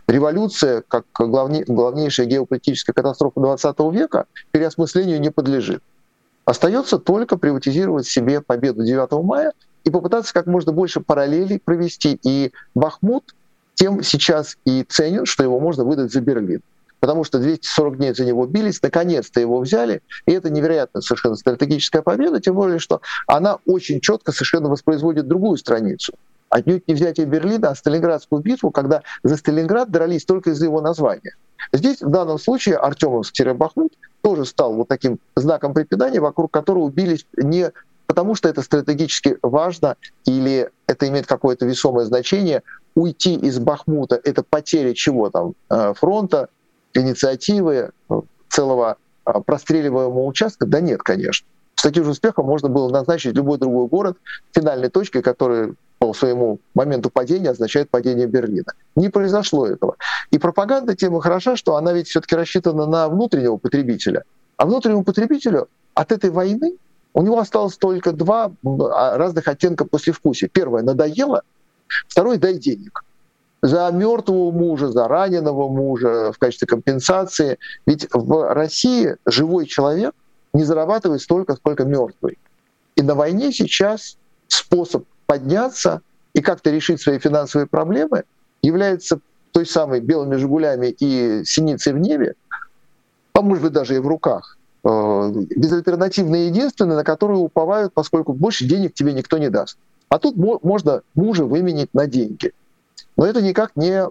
[0.06, 5.82] Революция, как главне, главнейшая геополитическая катастрофа 20 века, переосмыслению не подлежит.
[6.44, 9.52] Остается только приватизировать себе победу 9 мая
[9.84, 12.18] и попытаться как можно больше параллелей провести.
[12.22, 13.34] И Бахмут
[13.74, 16.62] тем сейчас и ценен, что его можно выдать за Берлин
[17.04, 22.00] потому что 240 дней за него бились, наконец-то его взяли, и это невероятная совершенно стратегическая
[22.00, 26.14] победа, тем более, что она очень четко совершенно воспроизводит другую страницу.
[26.48, 31.36] Отнюдь не взятие Берлина, а Сталинградскую битву, когда за Сталинград дрались только из-за его названия.
[31.72, 37.72] Здесь в данном случае Артемовск-Бахмут тоже стал вот таким знаком препинания, вокруг которого бились не
[38.06, 42.62] потому, что это стратегически важно или это имеет какое-то весомое значение.
[42.94, 46.48] Уйти из Бахмута— это потеря чего там, э, фронта,
[46.94, 50.66] инициативы э, целого а, простреливаемого участка?
[50.66, 51.46] Да нет, конечно.
[51.74, 54.16] С таким же успехом можно было назначить любой другой город
[54.52, 58.74] финальной точкой, который по своему моменту падения означает падение Берлина.
[58.94, 59.96] Не произошло этого.
[60.30, 64.24] И пропаганда тема хороша, что она ведь все-таки рассчитана на внутреннего потребителя.
[64.58, 66.76] А внутреннему потребителю от этой войны
[67.14, 70.50] у него осталось только два а, разных оттенка послевкусия.
[70.52, 71.42] Первое— надоело,
[72.06, 73.02] второе— дай денег
[73.62, 77.56] за мертвого мужа, за раненого мужа в качестве компенсации.
[77.86, 80.12] Ведь в России живой человек
[80.52, 82.36] не зарабатывает столько, сколько мертвый.
[82.94, 86.00] И на войне сейчас способ подняться
[86.34, 88.24] и как-то решить свои финансовые проблемы
[88.62, 89.20] является
[89.52, 92.34] той самой белыми жигулями и синицей в небе,
[93.32, 98.64] а может быть даже и в руках, э, безальтернативно единственное, на которую уповают, поскольку больше
[98.64, 99.78] денег тебе никто не даст.
[100.08, 102.52] А тут можно мужа выменить на деньги–
[103.16, 104.08] но это никак не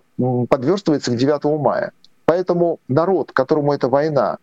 [0.47, 1.91] подверстывается к 9 мая.
[2.25, 4.37] Поэтому народ, которому эта война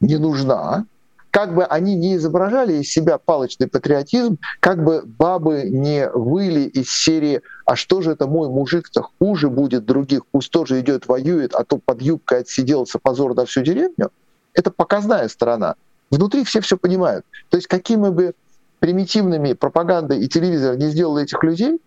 [0.00, 0.84] не нужна,
[1.30, 6.90] как бы они не изображали из себя палочный патриотизм, как бы бабы не выли из
[6.90, 11.64] серии «А что же это мой мужик-то хуже будет других, пусть тоже идет воюет, а
[11.64, 14.10] то под юбкой отсиделся позор на всю деревню»,
[14.54, 15.76] это показная сторона.
[16.10, 17.24] Внутри все все понимают.
[17.50, 18.34] То есть какими бы
[18.80, 21.80] примитивными пропаганда и телевизор не сделали этих людей,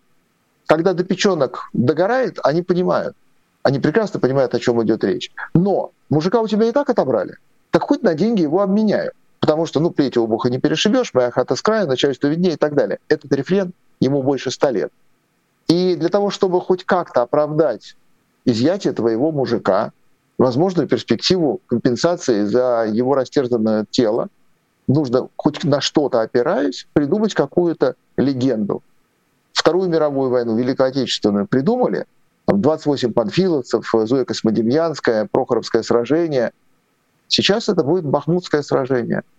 [0.66, 3.14] когда до печенок догорает, они понимают,
[3.62, 5.30] Они прекрасно понимают, о чем идет речь.
[5.54, 7.36] Но мужика у тебя и так отобрали.
[7.70, 9.12] Так хоть на деньги его обменяю.
[9.44, 12.74] Потому что, ну, плеть обуха не перешибешь, моя хата с краю, начальство виднее и так
[12.74, 12.98] далее.
[13.08, 14.90] Этот рефрен ему больше ста лет.
[15.68, 17.94] И для того, чтобы хоть как-то оправдать
[18.46, 19.92] изъятие твоего мужика,
[20.38, 24.28] возможную перспективу компенсации за его растерзанное тело,
[24.88, 28.82] нужно хоть на что-то опираясь, придумать какую-то легенду.
[29.52, 32.06] Вторую мировую войну, Великую Отечественную придумали,
[32.46, 36.52] 28 панфиловцев, Зоя Космодемьянская, Прохоровское сражение.
[37.28, 39.22] Сейчас это будет Бахмутское сражение—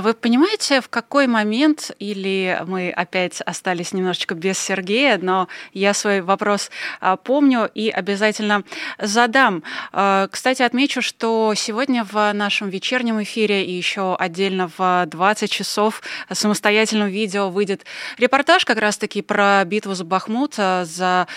[0.00, 6.20] вы понимаете, в какой момент, или мы опять остались немножечко без Сергея, но я свой
[6.20, 8.64] вопрос а, помню и обязательно
[8.98, 9.62] задам.
[9.92, 16.02] А, кстати, отмечу, что сегодня в нашем вечернем эфире и еще отдельно в 20 часов
[16.32, 17.84] самостоятельном видео выйдет
[18.18, 21.28] репортаж как раз-таки про битву за Бахмут, а, за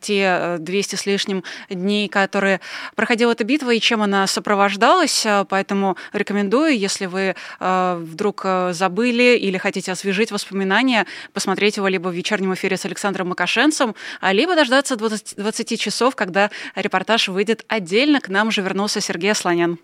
[0.00, 2.60] те 200 с лишним дней, которые
[2.94, 5.26] проходила эта битва и чем она сопровождалась.
[5.48, 7.34] Поэтому рекомендую, если вы
[8.04, 13.28] вдруг э, забыли или хотите освежить воспоминания, посмотреть его либо в вечернем эфире с Александром
[13.28, 18.20] Макашенцем, а либо дождаться 20, 20 часов, когда репортаж выйдет отдельно.
[18.20, 19.78] К нам же вернулся Сергей Асланян.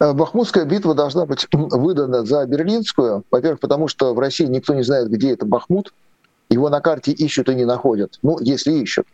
[0.00, 3.24] Э, Бахмутская битва должна быть выдана за Берлинскую.
[3.30, 5.92] Во-первых, потому что в России никто не знает, где это Бахмут.
[6.48, 8.18] Его на карте ищут и не находят.
[8.22, 9.06] Ну, если ищут.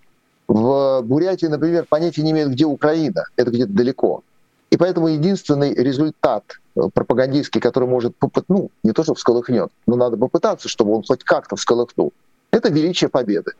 [0.48, 3.24] В Бурятии, например, понятия не имеют, где Украина.
[3.36, 4.22] Это где-то далеко.
[4.70, 9.96] И поэтому единственный результат э, пропагандистский, который может попытать, ну, не то, что всколыхнет, но
[9.96, 12.12] надо попытаться, чтобы он хоть как-то всколыхнул,
[12.50, 13.52] это величие победы.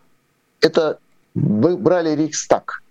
[0.61, 0.99] Это
[1.35, 2.83] вы брали Рейхстаг.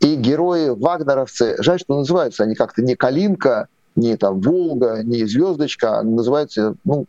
[0.00, 5.98] И герои вагнеровцы, жаль, что называются они как-то не Калинка, не там Волга, не Звездочка,
[5.98, 7.06] а называются ну,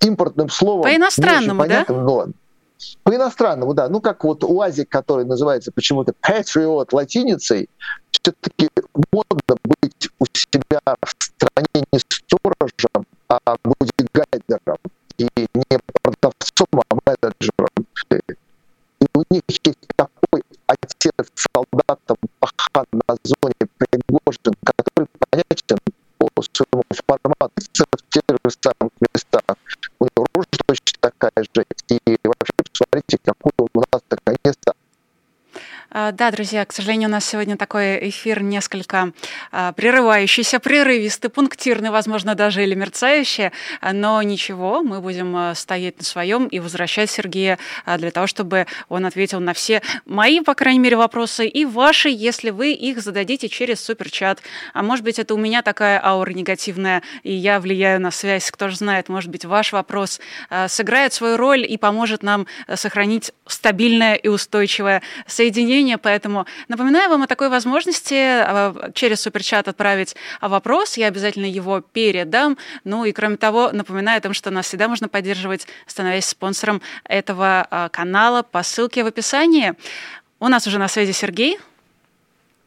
[0.00, 0.82] импортным словом.
[0.82, 1.84] По-иностранному, да?
[1.88, 2.26] Но,
[3.02, 3.88] по-иностранному, да.
[3.88, 7.68] Ну, как вот УАЗик, который называется почему-то Patriot латиницей,
[8.10, 8.68] все-таки
[9.12, 13.56] модно быть у себя в стране не сторожем, а
[14.14, 14.78] гайдером
[15.18, 17.86] и не продавцом, а менеджером.
[19.00, 25.78] И у них есть такой отец солдатам пахан на зоне Пригожин, который понятен
[26.18, 29.56] по своему формату в тех же самых местах.
[30.00, 31.64] У него рожа точно такая же.
[31.88, 32.17] И
[32.78, 33.87] вообще посмотрите, какой у нас наконец-то а,
[35.90, 39.12] да, друзья, к сожалению, у нас сегодня такой эфир несколько
[39.50, 46.04] а, прерывающийся, прерывистый, пунктирный, возможно, даже или мерцающий, но ничего, мы будем а, стоять на
[46.04, 50.98] своем и возвращать Сергея для того, чтобы он ответил на все мои, по крайней мере,
[50.98, 54.42] вопросы и ваши, если вы их зададите через суперчат.
[54.74, 58.68] А может быть, это у меня такая аура негативная, и я влияю на связь, кто
[58.68, 60.20] же знает, может быть, ваш вопрос
[60.66, 67.22] сыграет свою роль и поможет нам сохранить стабильное и устойчивое соединение обсуждения, поэтому напоминаю вам
[67.22, 72.56] о такой возможности а, через суперчат отправить вопрос, я обязательно его передам.
[72.84, 77.66] Ну и кроме того, напоминаю о том, что нас всегда можно поддерживать, становясь спонсором этого
[77.70, 79.74] а, канала по ссылке в описании.
[80.40, 81.58] У нас уже на связи Сергей.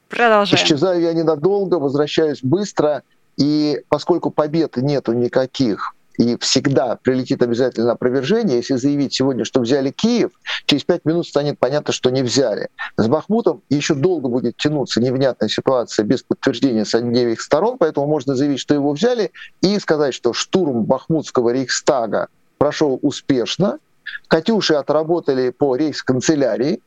[0.10, 0.64] Продолжаем.
[0.64, 3.04] Исчезаю я ненадолго, возвращаюсь быстро,
[3.38, 8.58] и поскольку побед нету никаких, и всегда прилетит обязательно опровержение.
[8.58, 10.30] Если заявить сегодня, что взяли Киев,
[10.68, 12.70] через пять минут станет понятно, что не взяли.
[12.96, 18.36] С Бахмутом еще долго будет тянуться невнятная ситуация без подтверждения с обеих сторон, поэтому можно
[18.36, 19.32] заявить, что его взяли,
[19.62, 22.28] и сказать, что штурм Бахмутского Рейхстага
[22.60, 23.80] прошел успешно,
[24.28, 26.82] Катюши отработали по рейхсканцелярии,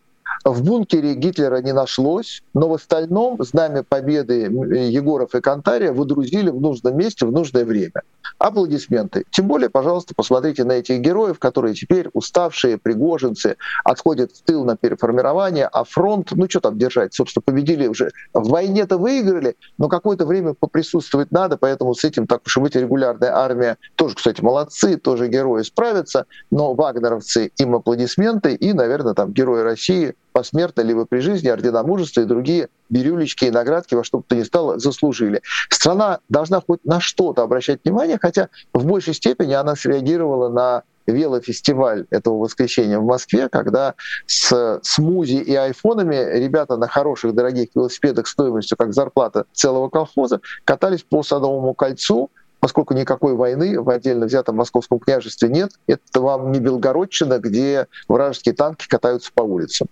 [0.45, 6.61] в бункере Гитлера не нашлось, но в остальном знамя победы Егоров и Кантария выдрузили в
[6.61, 8.03] нужном месте в нужное время.
[8.39, 9.25] Аплодисменты.
[9.31, 14.77] Тем более, пожалуйста, посмотрите на этих героев, которые теперь уставшие, пригожинцы, отходят в тыл на
[14.77, 18.11] переформирование, а фронт, ну что там держать, собственно, победили уже.
[18.33, 22.77] В войне-то выиграли, но какое-то время поприсутствовать надо, поэтому с этим, так уж и быть,
[22.77, 29.33] регулярная армия тоже, кстати, молодцы, тоже герои справятся, но вагнеровцы им аплодисменты и, наверное, там
[29.33, 34.19] герои России посмертно, либо при жизни ордена мужества и другие бирюлечки и наградки во что
[34.19, 35.43] бы то ни стало заслужили.
[35.71, 42.07] Страна должна хоть на что-то обращать внимание, хотя в большей степени она среагировала на велофестиваль
[42.11, 43.95] этого воскресенья в Москве, когда
[44.27, 51.03] с смузи и айфонами ребята на хороших дорогих велосипедах стоимостью как зарплата целого колхоза катались
[51.03, 56.61] по Садовому кольцу, поскольку никакой войны в отдельно взятом московском княжестве нет, это вам не
[56.61, 59.89] Белгородчина, где вражеские танки катаются по улицам.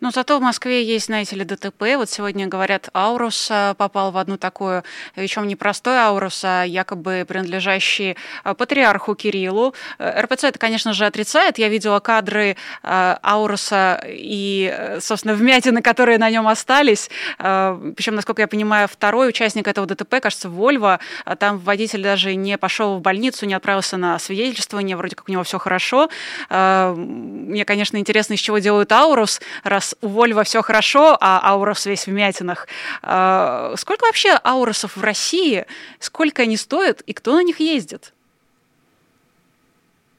[0.00, 1.82] Но зато в Москве есть, знаете ли, ДТП.
[1.96, 4.82] Вот сегодня, говорят, Аурус э, попал в одну такую,
[5.14, 9.74] причем не простой Аурус, а якобы принадлежащий э, патриарху Кириллу.
[9.98, 11.58] Э, РПЦ это, конечно же, отрицает.
[11.58, 17.10] Я видела кадры Ауруса и, собственно, вмятины, которые на нем остались.
[17.38, 20.98] Причем, насколько я понимаю, второй участник этого ДТП, кажется, Вольво.
[21.38, 24.96] Там водитель даже не пошел в больницу, не отправился на свидетельствование.
[24.96, 26.08] Вроде как у него все хорошо.
[26.48, 32.06] Мне, конечно, интересно, из чего делают Аурус, раз у Вольва все хорошо, а Аурус весь
[32.06, 32.66] в мятинах.
[33.02, 35.66] А, сколько вообще Аурусов в России?
[35.98, 38.12] Сколько они стоят и кто на них ездит?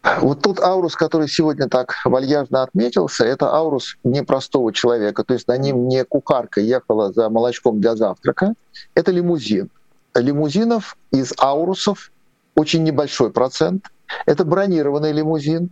[0.03, 5.23] Вот тот аурус, который сегодня так вальяжно отметился, это аурус непростого человека.
[5.23, 8.55] То есть на ним не кухарка ехала за молочком для завтрака.
[8.95, 9.69] Это лимузин.
[10.15, 12.11] Лимузинов из аурусов
[12.55, 13.85] очень небольшой процент.
[14.25, 15.69] Это бронированный лимузин.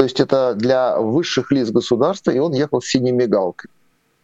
[0.00, 3.68] То есть это для высших лиц государства, и он ехал с синей мигалкой.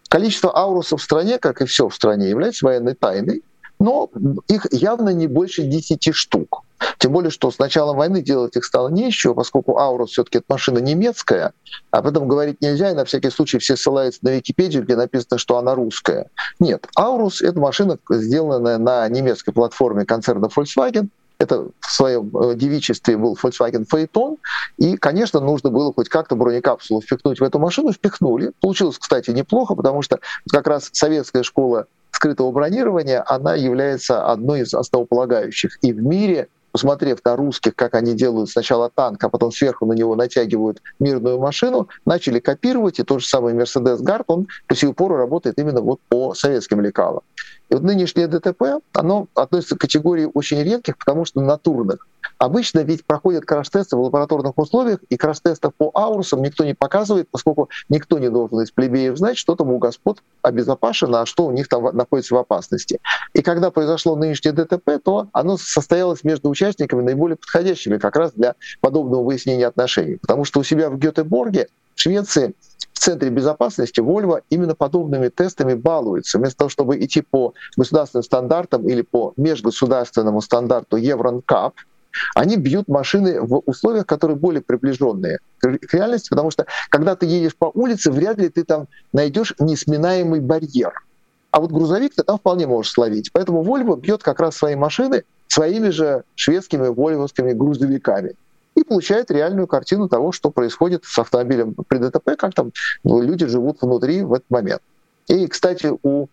[0.08, 3.42] Количество аурусов в стране, как и все в стране, является военной тайной,
[3.78, 4.08] но
[4.48, 6.62] их явно не больше 10 штук.
[6.96, 10.78] Тем более, что с началом войны делать их стало нечего, поскольку Аурус все-таки это машина
[10.78, 11.52] немецкая,
[11.90, 15.58] об этом говорить нельзя, и на всякий случай все ссылаются на Википедию, где написано, что
[15.58, 16.30] она русская.
[16.58, 23.16] Нет, Аурус— это машина, сделанная на немецкой платформе концерна Volkswagen, это в своем э, девичестве
[23.16, 24.38] был Volkswagen Phaeton,
[24.78, 28.52] и, конечно, нужно было хоть как-то бронекапсулу впихнуть в эту машину, впихнули.
[28.60, 30.20] Получилось, кстати, неплохо, потому что
[30.50, 35.78] как раз советская школа скрытого бронирования, она является одной из основополагающих.
[35.82, 39.94] И в мире посмотрев на русских, как они делают сначала танк, а потом сверху на
[39.94, 44.92] него натягивают мирную машину, начали копировать, и тот же самый Mercedes Guard, он по сию
[44.92, 47.22] пору работает именно вот по советским лекалам.
[47.68, 52.06] И вот нынешнее ДТП, оно относится к категории очень редких, потому что натурных.
[52.38, 57.70] Обычно ведь проходят краш-тесты в лабораторных условиях, и краш-тестов по аурусам никто не показывает, поскольку
[57.88, 61.68] никто не должен из плебеев знать, что там у господ обезопасено, а что у них
[61.68, 63.00] там находится в опасности.
[63.32, 68.54] И когда произошло нынешнее ДТП, то оно состоялось между участниками наиболее подходящими как раз для
[68.80, 70.16] подобного выяснения отношений.
[70.16, 72.54] Потому что у себя в Гетеборге, в Швеции,
[72.92, 76.38] в Центре безопасности Volvo именно подобными тестами балуется.
[76.38, 81.74] Вместо того, чтобы идти по государственным стандартам или по межгосударственному стандарту Евронкап,
[82.34, 87.54] они бьют машины в условиях, которые более приближенные к реальности, потому что когда ты едешь
[87.56, 90.92] по улице, вряд ли ты там найдешь несминаемый барьер.
[91.50, 93.32] А вот грузовик ты там вполне можешь словить.
[93.32, 98.34] Поэтому Volvo бьет как раз свои машины своими же шведскими вольвовскими грузовиками
[98.76, 102.72] и получает реальную картину того, что происходит с автомобилем при ДТП, как там
[103.04, 104.82] люди живут внутри в этот момент.
[105.28, 106.26] И, кстати, у э,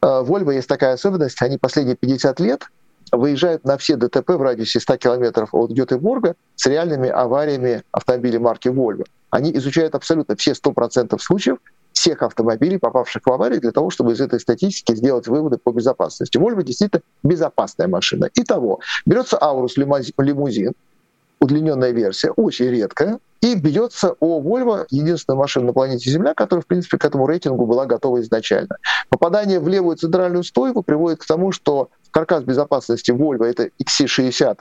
[0.00, 2.68] Volvo есть такая особенность, они последние 50 лет
[3.10, 8.68] выезжают на все ДТП в радиусе 100 километров от Гетеборга с реальными авариями автомобилей марки
[8.68, 9.04] Volvo.
[9.30, 11.58] Они изучают абсолютно все 100% случаев
[11.92, 16.38] всех автомобилей, попавших в аварию, для того, чтобы из этой статистики сделать выводы по безопасности.
[16.38, 18.30] Volvo действительно безопасная машина.
[18.34, 20.72] Итого, берется Аурус лимузин,
[21.42, 26.66] удлиненная версия, очень редкая, и бьется о Volvo, единственная машина на планете Земля, которая, в
[26.66, 28.76] принципе, к этому рейтингу была готова изначально.
[29.08, 34.60] Попадание в левую центральную стойку приводит к тому, что каркас безопасности Volvo— это XC60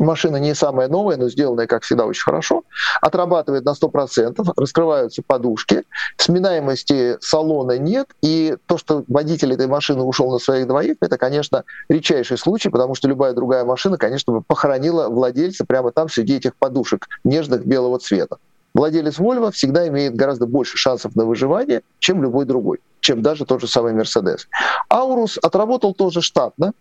[0.00, 2.64] машина не самая новая, но сделанная, как всегда, очень хорошо,
[3.00, 5.84] отрабатывает на 100%, раскрываются подушки,
[6.16, 11.64] сминаемости салона нет, и то, что водитель этой машины ушел на своих двоих, это, конечно,
[11.88, 16.56] редчайший случай, потому что любая другая машина, конечно, бы похоронила владельца прямо там среди этих
[16.56, 18.38] подушек нежных белого цвета.
[18.72, 23.60] Владелец Volvo всегда имеет гораздо больше шансов на выживание, чем любой другой, чем даже тот
[23.60, 24.42] же самый Mercedes.
[24.88, 26.72] Аурус отработал тоже штатно,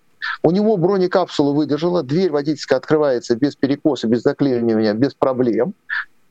[0.44, 5.74] у него бронекапсула выдержала, дверь водительская открывается без перекоса, без заклинивания, без проблем.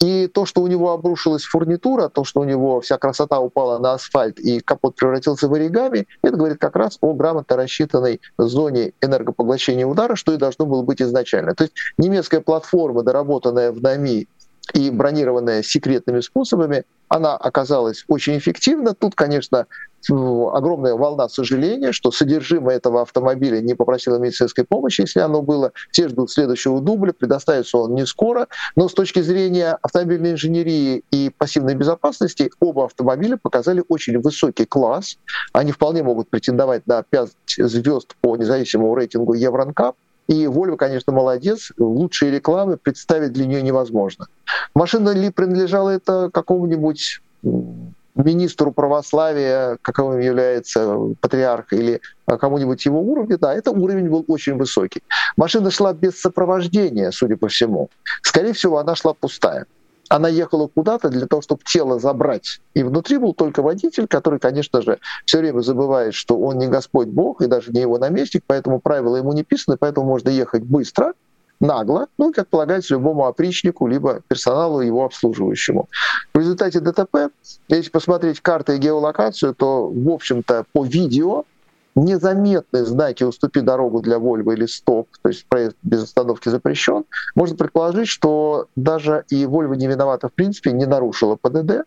[0.01, 3.94] И то, что у него обрушилась фурнитура, то, что у него вся красота упала на
[3.94, 9.87] асфальт и капот превратился в оригами, это говорит как раз о грамотно рассчитанной зоне энергопоглощения
[9.87, 11.55] удара, что и должно было быть изначально.
[11.55, 14.29] То есть немецкая платформа, доработанная в НАМИ
[14.74, 18.94] и бронированная секретными способами, она оказалась очень эффективна.
[18.94, 19.66] Тут, конечно,
[20.09, 25.72] огромная волна сожаления, что содержимое этого автомобиля не попросило медицинской помощи, если оно было.
[25.90, 28.46] Все ждут следующего дубля, предоставится он не скоро.
[28.76, 35.18] Но с точки зрения автомобильной инженерии и пассивной безопасности оба автомобиля показали очень высокий класс.
[35.52, 39.96] Они вполне могут претендовать на 5 звезд по независимому рейтингу Евронкап.
[40.28, 41.72] И Volvo, конечно, молодец.
[41.78, 44.26] Лучшие рекламы представить для нее невозможно.
[44.74, 47.20] Машина ли принадлежала это какому-нибудь
[48.14, 55.03] министру православия, каковым является патриарх, или кому-нибудь его уровня, да, это уровень был очень высокий.
[55.36, 57.88] Машина шла без сопровождения, судя по всему.
[58.22, 59.66] Скорее всего, она шла пустая.
[60.09, 62.61] Она ехала куда-то для того, чтобы тело забрать.
[62.74, 67.09] И внутри был только водитель, который, конечно же, все время забывает, что он не Господь
[67.09, 71.12] Бог и даже не его наместник, поэтому правила ему не писаны, поэтому можно ехать быстро,
[71.61, 75.88] нагло, ну, как полагается любому опричнику, либо персоналу его обслуживающему.
[76.32, 77.30] В результате ДТП,
[77.68, 81.44] если посмотреть карты и геолокацию, то, в общем-то, по видео
[81.99, 87.57] незаметные знаки «уступи дорогу для Вольво» или «стоп», то есть проезд без остановки запрещен, можно
[87.57, 91.84] предположить, что даже и Вольво не виновата в принципе, не нарушила ПДД,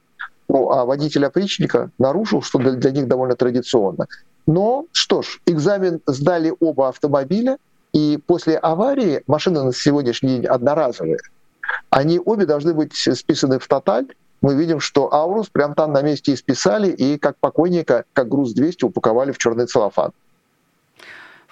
[0.49, 4.07] ну, а водитель опричника нарушил, что для, для них довольно традиционно.
[4.45, 7.57] Но что ж, экзамен сдали оба автомобиля,
[7.93, 11.19] и после аварии машины на сегодняшний день одноразовые.
[11.89, 14.07] Они обе должны быть списаны в тоталь,
[14.41, 18.53] мы видим, что Аурус прям там на месте и списали, и как покойника, как груз
[18.53, 20.11] 200 упаковали в черный целлофан.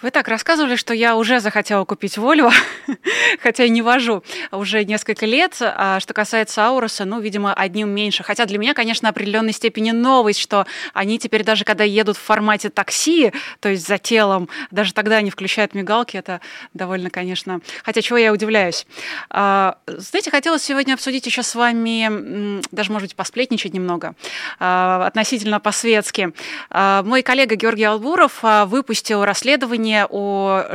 [0.01, 2.53] Вы так рассказывали, что я уже захотела купить Volvo,
[3.41, 5.57] хотя и не вожу уже несколько лет.
[5.59, 8.23] А что касается Ауруса, ну, видимо, одним меньше.
[8.23, 12.69] Хотя для меня, конечно, определенной степени новость, что они теперь даже когда едут в формате
[12.69, 16.39] такси, то есть за телом, даже тогда они включают мигалки, это
[16.73, 17.59] довольно, конечно...
[17.83, 18.87] Хотя чего я удивляюсь.
[19.29, 24.15] А, знаете, хотела сегодня обсудить еще с вами, даже, может быть, посплетничать немного,
[24.59, 26.31] а, относительно по-светски.
[26.71, 30.65] Мой коллега Георгий Албуров выпустил расследование расследование о,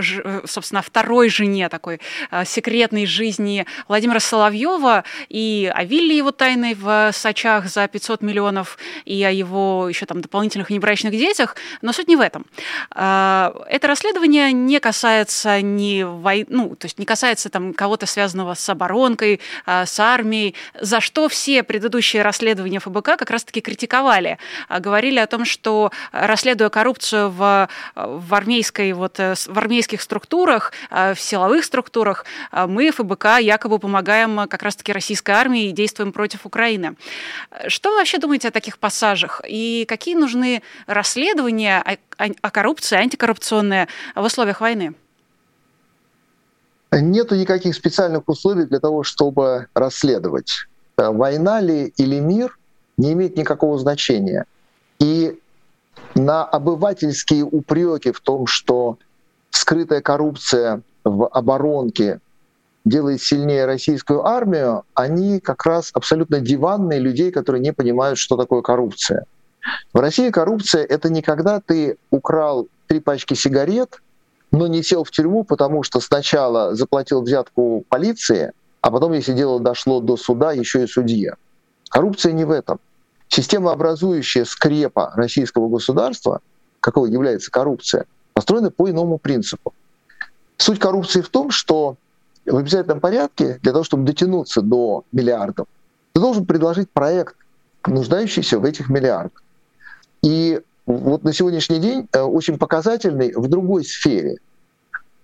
[0.47, 2.01] собственно, второй жене такой
[2.31, 8.79] э, секретной жизни Владимира Соловьева и о вилле его тайной в Сочах за 500 миллионов
[9.05, 11.57] и о его еще там дополнительных внебрачных детях.
[11.83, 12.47] Но суть не в этом.
[12.95, 16.47] Э, это расследование не касается ни вой...
[16.49, 21.29] ну, то есть не касается там кого-то связанного с оборонкой, э, с армией, за что
[21.29, 24.39] все предыдущие расследования ФБК как раз-таки критиковали.
[24.69, 31.14] Говорили о том, что расследуя коррупцию в, в армейской вот э, в армейских структурах, э,
[31.14, 36.46] в силовых структурах э, мы, ФБК, якобы помогаем как раз-таки российской армии и действуем против
[36.46, 36.96] Украины.
[37.68, 39.40] Что вы вообще думаете о таких пассажах?
[39.48, 44.94] И какие нужны расследования о коррупции, антикоррупционные в условиях войны?
[46.92, 50.66] Нету никаких специальных условий для того, чтобы расследовать.
[50.96, 52.57] Война ли или мир
[52.96, 54.46] не имеет никакого значения.
[55.00, 55.38] И
[56.15, 58.99] на обывательские упреки в том, что
[59.51, 62.21] скрытая коррупция в оборонке
[62.85, 68.62] делает сильнее российскую армию, они как раз абсолютно диванные людей, которые не понимают, что такое
[68.62, 69.25] коррупция.
[69.93, 74.03] В России коррупция— это не когда ты украл три пачки сигарет,
[74.51, 78.53] но не сел в тюрьму, потому что сначала заплатил взятку полиции,
[78.83, 81.37] а потом, если дело дошло до суда, еще и судья.
[81.89, 82.79] Коррупция не в этом.
[83.29, 86.41] Системообразующая скрепа российского государства,
[86.81, 89.72] какой является коррупция, построена по иному принципу.
[90.57, 91.97] Суть коррупции в том, что
[92.47, 95.66] в обязательном порядке для того, чтобы дотянуться до миллиардов,
[96.12, 97.37] ты должен предложить проект,
[97.87, 99.43] нуждающийся в этих миллиардах.
[100.22, 104.39] И вот на сегодняшний день э, очень показательный в другой сфере,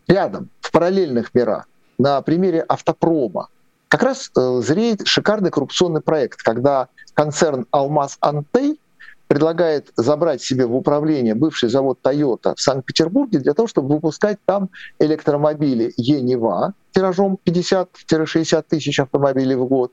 [0.08, 1.66] рядом, в параллельных мирах,
[1.98, 3.48] на примере автопрома,
[3.90, 8.78] как раз э, зреет шикарный коррупционный проект, когда концерн «Алмаз Антей»
[9.26, 14.70] предлагает забрать себе в управление бывший завод Toyota в Санкт-Петербурге для того, чтобы выпускать там
[15.00, 19.92] электромобили Енива тиражом 50-60 тысяч автомобилей в год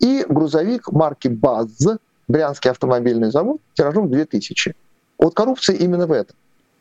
[0.00, 4.74] и грузовик марки БАЗ, Брянский автомобильный завод, тиражом 2000.
[5.18, 6.34] Вот коррупция именно в этом.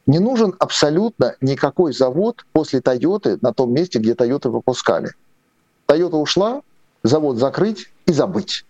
[0.06, 5.12] Не нужен абсолютно никакой завод после Тойоты на том месте, где Тойоты выпускали.
[5.94, 6.64] Тойота ушла,
[7.04, 8.66] завод закрыть и забыть.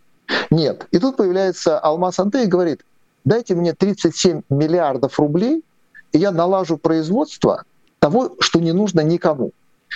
[0.51, 0.88] Нет.
[0.91, 2.84] И тут появляется Алмаз Анте и говорит,
[3.24, 5.63] дайте мне 37 миллиардов рублей,
[6.11, 7.63] и я налажу производство
[7.99, 9.51] того, что не нужно никому.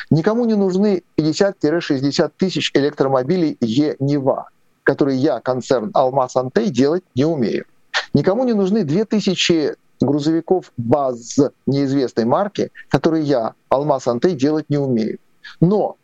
[0.09, 4.47] Никому не нужны 50-60 тысяч электромобилей Е-Нева,
[4.83, 7.65] которые я, концерн Алмаз Антей, делать не умею.
[8.13, 15.19] Никому не нужны 2000 грузовиков БАЗ неизвестной марки, которые я, Алмаз Антей, делать не умею.
[15.59, 15.97] Но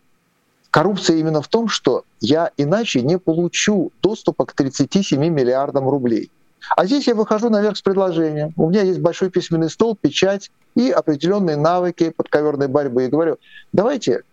[0.74, 6.32] Коррупция именно в том, что я иначе не получу доступа к 37 миллиардам рублей.
[6.76, 8.54] А здесь я выхожу наверх с предложением.
[8.58, 13.06] У меня есть большой письменный стол, печать и определенные навыки подковерной борьбы.
[13.06, 13.38] И говорю,
[13.72, 14.24] давайте,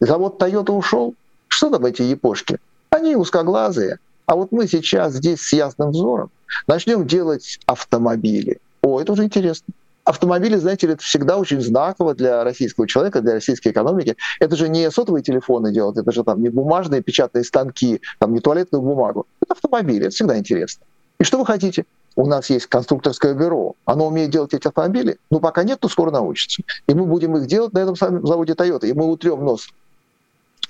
[0.00, 1.14] завод Toyota ушел,
[1.48, 2.56] что там эти япошки?
[2.88, 3.98] Они узкоглазые.
[4.24, 6.30] А вот мы сейчас здесь с ясным взором
[6.66, 8.58] начнем делать автомобили.
[8.80, 9.74] О, это уже интересно
[10.04, 14.16] автомобили, знаете это всегда очень знаково для российского человека, для российской экономики.
[14.40, 18.40] Это же не сотовые телефоны делают, это же там не бумажные печатные станки, там не
[18.40, 19.26] туалетную бумагу.
[19.40, 20.84] Это автомобили, это всегда интересно.
[21.18, 21.84] И что вы хотите?
[22.16, 26.10] У нас есть конструкторское бюро, оно умеет делать эти автомобили, но пока нет, то скоро
[26.10, 26.62] научится.
[26.86, 29.68] И мы будем их делать на этом самом заводе Toyota, и мы утрем нос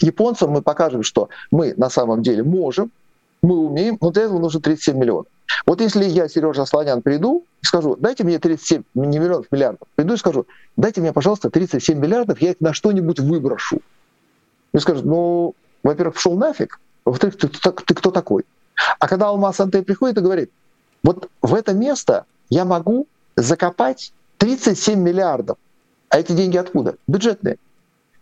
[0.00, 2.90] японцам, мы покажем, что мы на самом деле можем,
[3.42, 5.26] Мы умеем, но для этого нужно 37 миллионов.
[5.66, 10.14] Вот если я, Сережа Слонян, приду и скажу, дайте мне 37 не миллионов, миллиардов, приду
[10.14, 13.80] и скажу, дайте мне, пожалуйста, 37 миллиардов, я их на что-нибудь выброшу.
[14.72, 18.44] И скажут, ну, во-первых, шел нафиг, во-вторых, ты, ты, ты кто такой?
[18.98, 20.50] А когда Алмаз Антей приходит и говорит,
[21.02, 25.58] вот в это место я могу закопать 37 миллиардов.
[26.08, 26.96] А эти деньги откуда?
[27.06, 27.56] Бюджетные.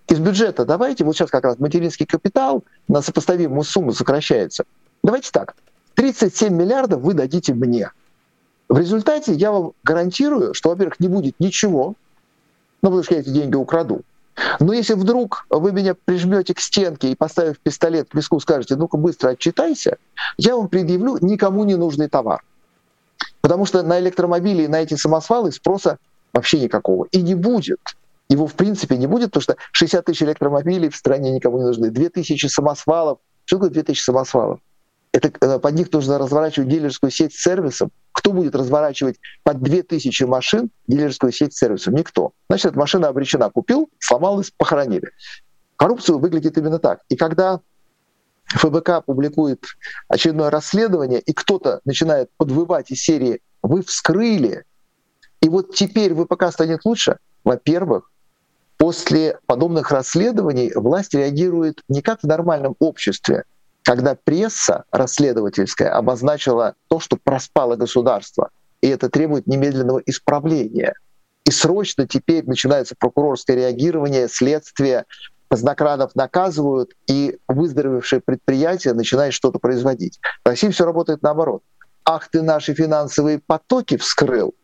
[0.08, 4.64] Из бюджета давайте, вот сейчас как раз материнский капитал на сопоставимую сумму сокращается.
[5.08, 5.54] Давайте так,
[5.94, 7.92] 37 миллиардов вы дадите мне.
[8.68, 11.94] В результате я вам гарантирую, что, во-первых, не будет ничего,
[12.82, 14.02] ну, потому что я эти деньги украду.
[14.60, 18.98] Но если вдруг вы меня прижмете к стенке и, поставив пистолет к виску, скажете, ну-ка
[18.98, 19.96] быстро отчитайся,
[20.36, 22.44] я вам предъявлю никому не нужный товар.
[23.40, 25.96] Потому что на электромобили и на эти самосвалы спроса
[26.34, 27.06] вообще никакого.
[27.12, 27.80] И не будет.
[28.28, 31.88] Его в принципе не будет, потому что 60 тысяч электромобилей в стране никому не нужны.
[31.88, 33.20] 2000 самосвалов.
[33.46, 34.60] Что такое 2000 самосвалов?
[35.12, 37.90] Это э, под них нужно разворачивать дилерскую сеть с сервисом.
[38.12, 41.94] Кто будет разворачивать под 2000 машин дилерскую сеть с сервисом?
[41.94, 42.32] Никто.
[42.48, 43.50] Значит, машина обречена.
[43.50, 45.10] Купил, сломалась, похоронили.
[45.76, 47.00] Коррупция выглядит именно так.
[47.08, 47.60] И когда
[48.48, 49.64] ФБК публикует
[50.08, 54.64] очередное расследование, и кто-то начинает подвывать из серии «Вы вскрыли!»
[55.40, 57.18] И вот теперь ВПК станет лучше.
[57.44, 58.10] Во-первых,
[58.76, 63.44] после подобных расследований власть реагирует не как в нормальном обществе,
[63.82, 68.50] когда пресса расследовательская обозначила то, что проспало государство,
[68.80, 70.94] и это требует немедленного исправления.
[71.44, 75.04] И срочно теперь начинается прокурорское реагирование, следствие,
[75.48, 80.20] Познакрадов наказывают, и выздоровевшее предприятие начинает что-то производить.
[80.44, 81.62] В России все работает наоборот.
[82.04, 84.54] Ах, ты наши финансовые потоки вскрыл.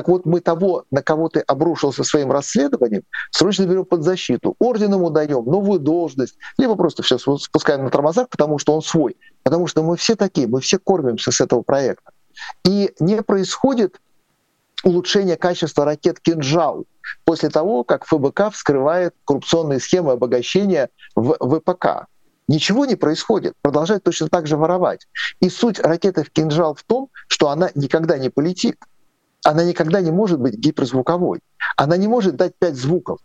[0.00, 4.56] Так вот, мы того, на кого ты обрушился своим расследованием, срочно берем под защиту.
[4.58, 9.18] Орден ему даем, новую должность, либо просто все спускаем на тормозах, потому что он свой.
[9.42, 12.12] Потому что мы все такие, мы все кормимся с этого проекта.
[12.64, 14.00] И не происходит
[14.84, 16.86] улучшение качества ракет «Кинжал»
[17.26, 22.06] после того, как ФБК вскрывает коррупционные схемы обогащения в ВПК.
[22.48, 25.06] Ничего не происходит, продолжает точно так же воровать.
[25.40, 28.78] И суть ракеты в «Кинжал» в том, что она никогда не полетит.
[29.44, 31.40] Она никогда не может быть гиперзвуковой.
[31.76, 33.20] Она не может дать пять звуков.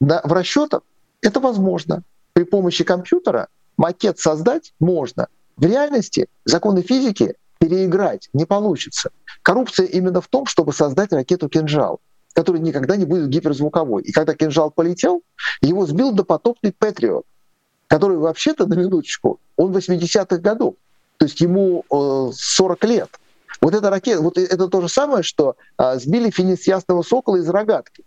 [0.00, 0.82] На, в расчетах
[1.20, 2.02] это возможно.
[2.32, 5.28] При помощи компьютера макет создать можно.
[5.56, 9.10] В реальности законы физики переиграть не получится.
[9.42, 12.00] Коррупция именно в том, чтобы создать ракету «Кинжал»,
[12.32, 14.02] которая никогда не будет гиперзвуковой.
[14.02, 15.22] И когда «Кинжал» полетел,
[15.60, 17.24] его сбил допотопный «Патриот»,
[17.88, 20.74] который вообще-то, на минуточку, он 80-х годов.
[21.16, 23.08] То есть ему э, 40 лет.
[23.60, 27.48] Вот эта ракета, вот это то же самое, что э, сбили финист ясного сокола из
[27.48, 28.04] рогатки.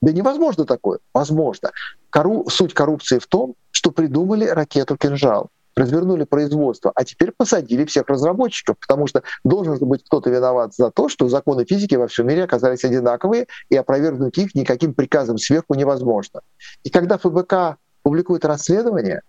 [0.00, 0.98] Да невозможно такое.
[1.12, 1.70] Возможно.
[2.10, 2.46] Кору...
[2.48, 8.76] Суть коррупции в том, что придумали ракету «Кинжал» развернули производство, а теперь посадили всех разработчиков,
[8.78, 12.84] потому что должен быть кто-то виноват за то, что законы физики во всем мире оказались
[12.84, 16.40] одинаковые, и опровергнуть их никаким приказом сверху невозможно.
[16.84, 19.22] И когда ФБК публикует расследование,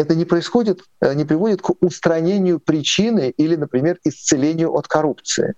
[0.00, 5.54] это не происходит, э, не приводит к устранению причины или, например, исцелению от коррупции.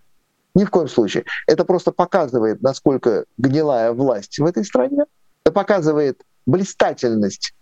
[0.54, 1.24] Ни в коем случае.
[1.46, 5.04] Это просто показывает, насколько гнилая власть в этой стране.
[5.44, 7.54] Это показывает блистательность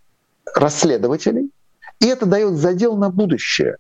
[0.55, 1.51] расследователей,
[2.01, 3.77] и это дает задел на будущее,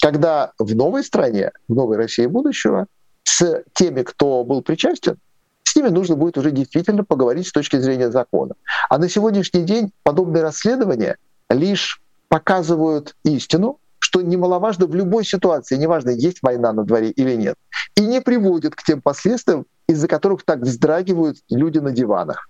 [0.00, 2.86] когда в новой стране, в новой России будущего,
[3.24, 5.18] с теми, кто был причастен,
[5.64, 8.54] с ними нужно будет уже действительно поговорить с точки зрения закона.
[8.88, 11.16] А на сегодняшний день подобные расследования
[11.50, 17.56] лишь показывают истину, что немаловажно в любой ситуации, неважно, есть война на дворе или нет,
[17.96, 22.48] и не приводят к тем последствиям, из-за которых так вздрагивают люди на диванах.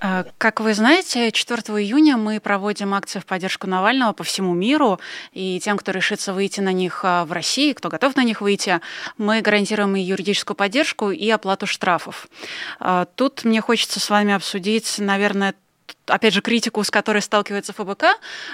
[0.00, 5.00] Э, как вы знаете, 4 июня мы проводим акции в поддержку Навального по всему миру,
[5.32, 8.80] и тем, кто решится выйти на них э, в России, кто готов на них выйти,
[9.16, 12.28] мы гарантируем и юридическую поддержку, и оплату штрафов.
[12.80, 15.54] Э, тут мне хочется с вами обсудить, наверное,
[16.10, 18.04] опять же, критику, с которой сталкивается ФБК,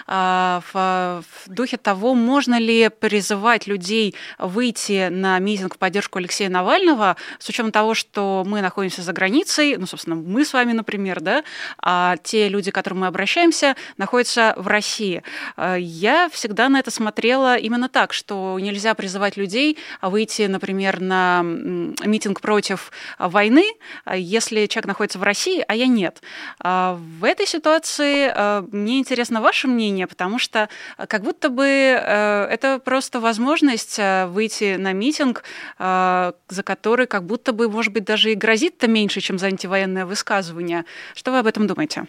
[0.06, 7.16] а, в, духе того, можно ли призывать людей выйти на митинг в поддержку Алексея Навального,
[7.38, 11.44] с учетом того, что мы находимся за границей, ну, собственно, мы с вами, например, да,
[11.78, 15.22] а те люди, к которым мы обращаемся, находятся в России.
[15.56, 21.42] А, я всегда на это смотрела именно так, что нельзя призывать людей выйти, например, на
[21.42, 23.64] митинг против войны,
[24.12, 26.22] если человек находится в России, а я нет.
[26.60, 30.68] А, в этой ситуации э, мне интересно ваше мнение, потому что
[30.98, 35.44] э, как будто бы э, это просто возможность выйти на митинг,
[35.78, 40.84] за который как будто бы, может быть, даже и грозит-то меньше, чем за антивоенное высказывание.
[41.14, 42.06] Что вы об этом думаете?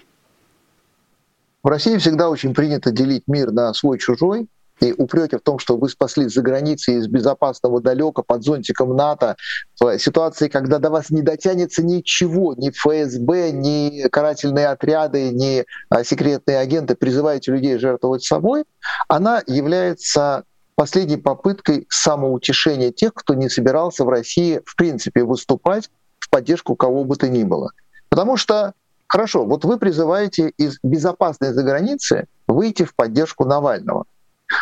[1.64, 4.48] В России всегда очень принято делить мир на свой-чужой.
[4.82, 9.36] И упреки в том, что вы спаслись за границей из безопасного далека под зонтиком НАТО,
[9.80, 16.04] в ситуации, когда до вас не дотянется ничего, ни ФСБ, ни карательные отряды, ни а,
[16.04, 18.66] секретные агенты, призываете людей жертвовать собой,
[19.08, 20.44] она является
[20.76, 27.06] последней попыткой самоутешения тех, кто не собирался в России в принципе выступать в поддержку кого
[27.06, 27.72] бы то ни было.
[28.10, 28.74] Потому что,
[29.08, 34.06] хорошо, вот вы призываете из безопасной заграницы выйти в поддержку Навального.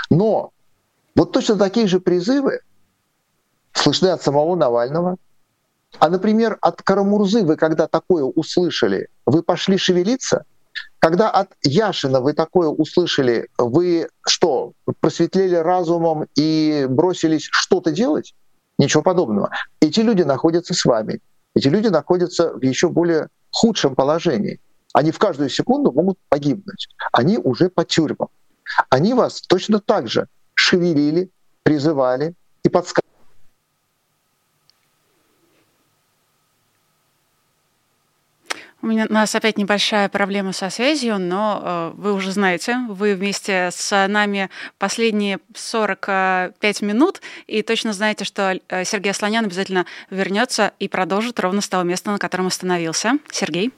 [0.09, 0.51] Но
[1.15, 2.59] вот точно такие же призывы
[3.73, 5.17] слышны от самого Навального.
[5.99, 10.45] А, например, от Карамурзы вы когда такое услышали, вы пошли шевелиться?
[10.99, 18.33] Когда от Яшина вы такое услышали, вы что, просветлели разумом и бросились что-то делать?
[18.79, 19.51] Ничего подобного.
[19.81, 21.19] Эти люди находятся с вами.
[21.55, 24.59] Эти люди находятся в еще более худшем положении.
[24.93, 26.87] Они в каждую секунду могут погибнуть.
[27.11, 28.29] Они уже по тюрьмам.
[28.89, 31.30] Они вас точно так же шевелили,
[31.63, 33.03] призывали и подсказывали.
[38.84, 43.15] У меня у нас опять небольшая проблема со связью, но э, вы уже знаете, вы
[43.15, 50.74] вместе с нами последние 45 минут, и точно знаете, что э, Сергей Слонян обязательно вернется
[50.80, 53.13] и продолжит ровно с того места, на котором остановился.
[53.32, 53.71] Сергей.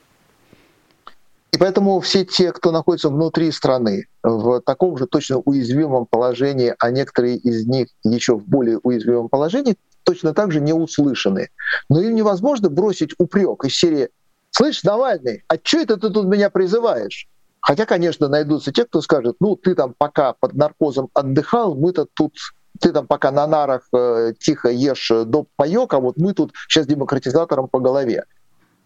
[1.52, 6.92] И поэтому все те, кто находится внутри страны, в таком же точно уязвимом положении, а
[6.92, 11.50] некоторые из них еще в более уязвимом положении, точно так же не услышаны.
[11.90, 14.10] Но им невозможно бросить упрек из серии
[14.52, 17.28] «Слышь, Навальный, а что это ты тут меня призываешь?»
[17.62, 22.34] Хотя, конечно, найдутся те, кто скажет, ну, ты там пока под наркозом отдыхал, мы-то тут
[22.80, 25.50] ты там пока на нарах э, тихо ешь доп.
[25.56, 28.26] паёк, а вот мы тут сейчас демократизатором по голове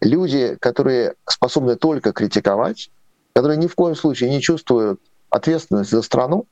[0.00, 2.90] люди, которые способны только критиковать,
[3.32, 6.46] которые ни в коем случае не чувствуют ответственность за страну,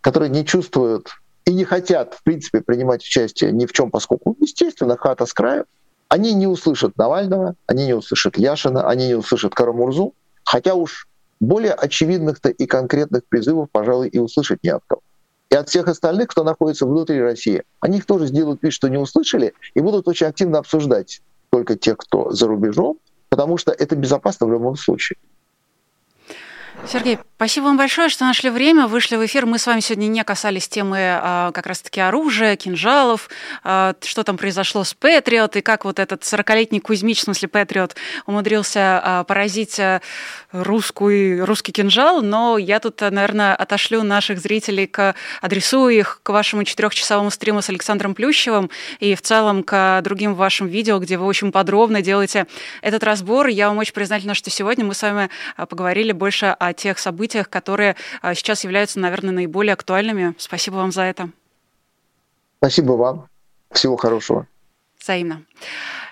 [0.00, 1.10] которые не чувствуют
[1.44, 5.66] и не хотят, в принципе, принимать участие ни в чем, поскольку, естественно, хата с краю,
[6.08, 11.08] они не услышат Навального, они не услышат Яшина, они не услышат Карамурзу, хотя уж
[11.40, 15.02] более очевидных-то и конкретных призывов, пожалуй, и услышать не от кого.
[15.50, 18.98] И от всех остальных, кто находится внутри России, они их тоже сделают вид, что не
[18.98, 21.20] услышали, и будут очень активно обсуждать
[21.50, 25.18] только тех, кто за рубежом, потому что это безопасно в любом случае.
[26.84, 29.44] Сергей, спасибо вам большое, что нашли время, вышли в эфир.
[29.44, 33.28] Мы с вами сегодня не касались темы а, как раз-таки оружия, кинжалов,
[33.64, 37.96] а, что там произошло с Патриот и как вот этот 40-летний Кузьмич, в смысле Патриот,
[38.26, 40.00] умудрился а, поразить а,
[40.52, 42.22] русский, русский кинжал.
[42.22, 47.68] Но я тут, наверное, отошлю наших зрителей, к, адресую их к вашему четырехчасовому стриму с
[47.68, 48.70] Александром Плющевым
[49.00, 52.46] и в целом к другим вашим видео, где вы очень подробно делаете
[52.80, 53.48] этот разбор.
[53.48, 57.96] Я вам очень признательна, что сегодня мы с вами поговорили больше о тех событиях, которые
[58.22, 60.34] а, сейчас являются, наверное, наиболее актуальными.
[60.38, 61.30] Спасибо вам за это.
[62.58, 63.28] Спасибо вам.
[63.70, 64.46] Всего хорошего.
[65.00, 65.42] Взаимно.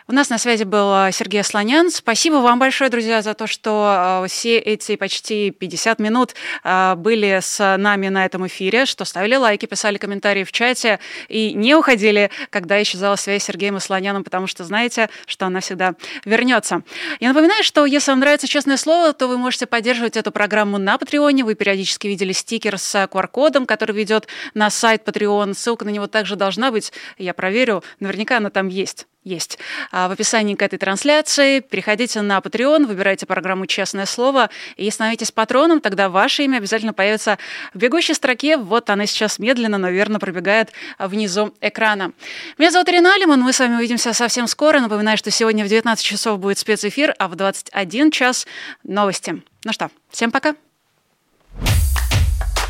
[0.06, 1.90] У нас на связи был а, Сергей Слонян.
[1.90, 7.38] Спасибо вам большое, друзья, за то, что а, все эти почти 50 минут а, были
[7.40, 12.30] с нами на этом эфире, что ставили лайки, писали комментарии в чате и не уходили,
[12.50, 15.94] когда исчезала связь с Сергеем Слоняном, потому что знаете, что она всегда
[16.26, 16.82] вернется.
[17.18, 20.98] Я напоминаю, что если вам нравится честное слово, то вы можете поддерживать эту программу на
[20.98, 21.44] Патреоне.
[21.44, 25.54] Вы периодически видели стикер с QR-кодом, который ведет на сайт Patreon.
[25.54, 26.92] Ссылка на него также должна быть.
[27.16, 27.82] Я проверю.
[28.00, 29.58] Наверняка она там есть есть
[29.90, 31.60] а, в описании к этой трансляции.
[31.60, 37.38] Переходите на Patreon, выбирайте программу «Честное слово» и становитесь патроном, тогда ваше имя обязательно появится
[37.72, 38.56] в бегущей строке.
[38.56, 42.12] Вот она сейчас медленно, но верно пробегает внизу экрана.
[42.58, 44.80] Меня зовут Ирина Алиман, мы с вами увидимся совсем скоро.
[44.80, 48.46] Напоминаю, что сегодня в 19 часов будет спецэфир, а в 21 час
[48.82, 49.42] новости.
[49.64, 50.54] Ну что, всем пока!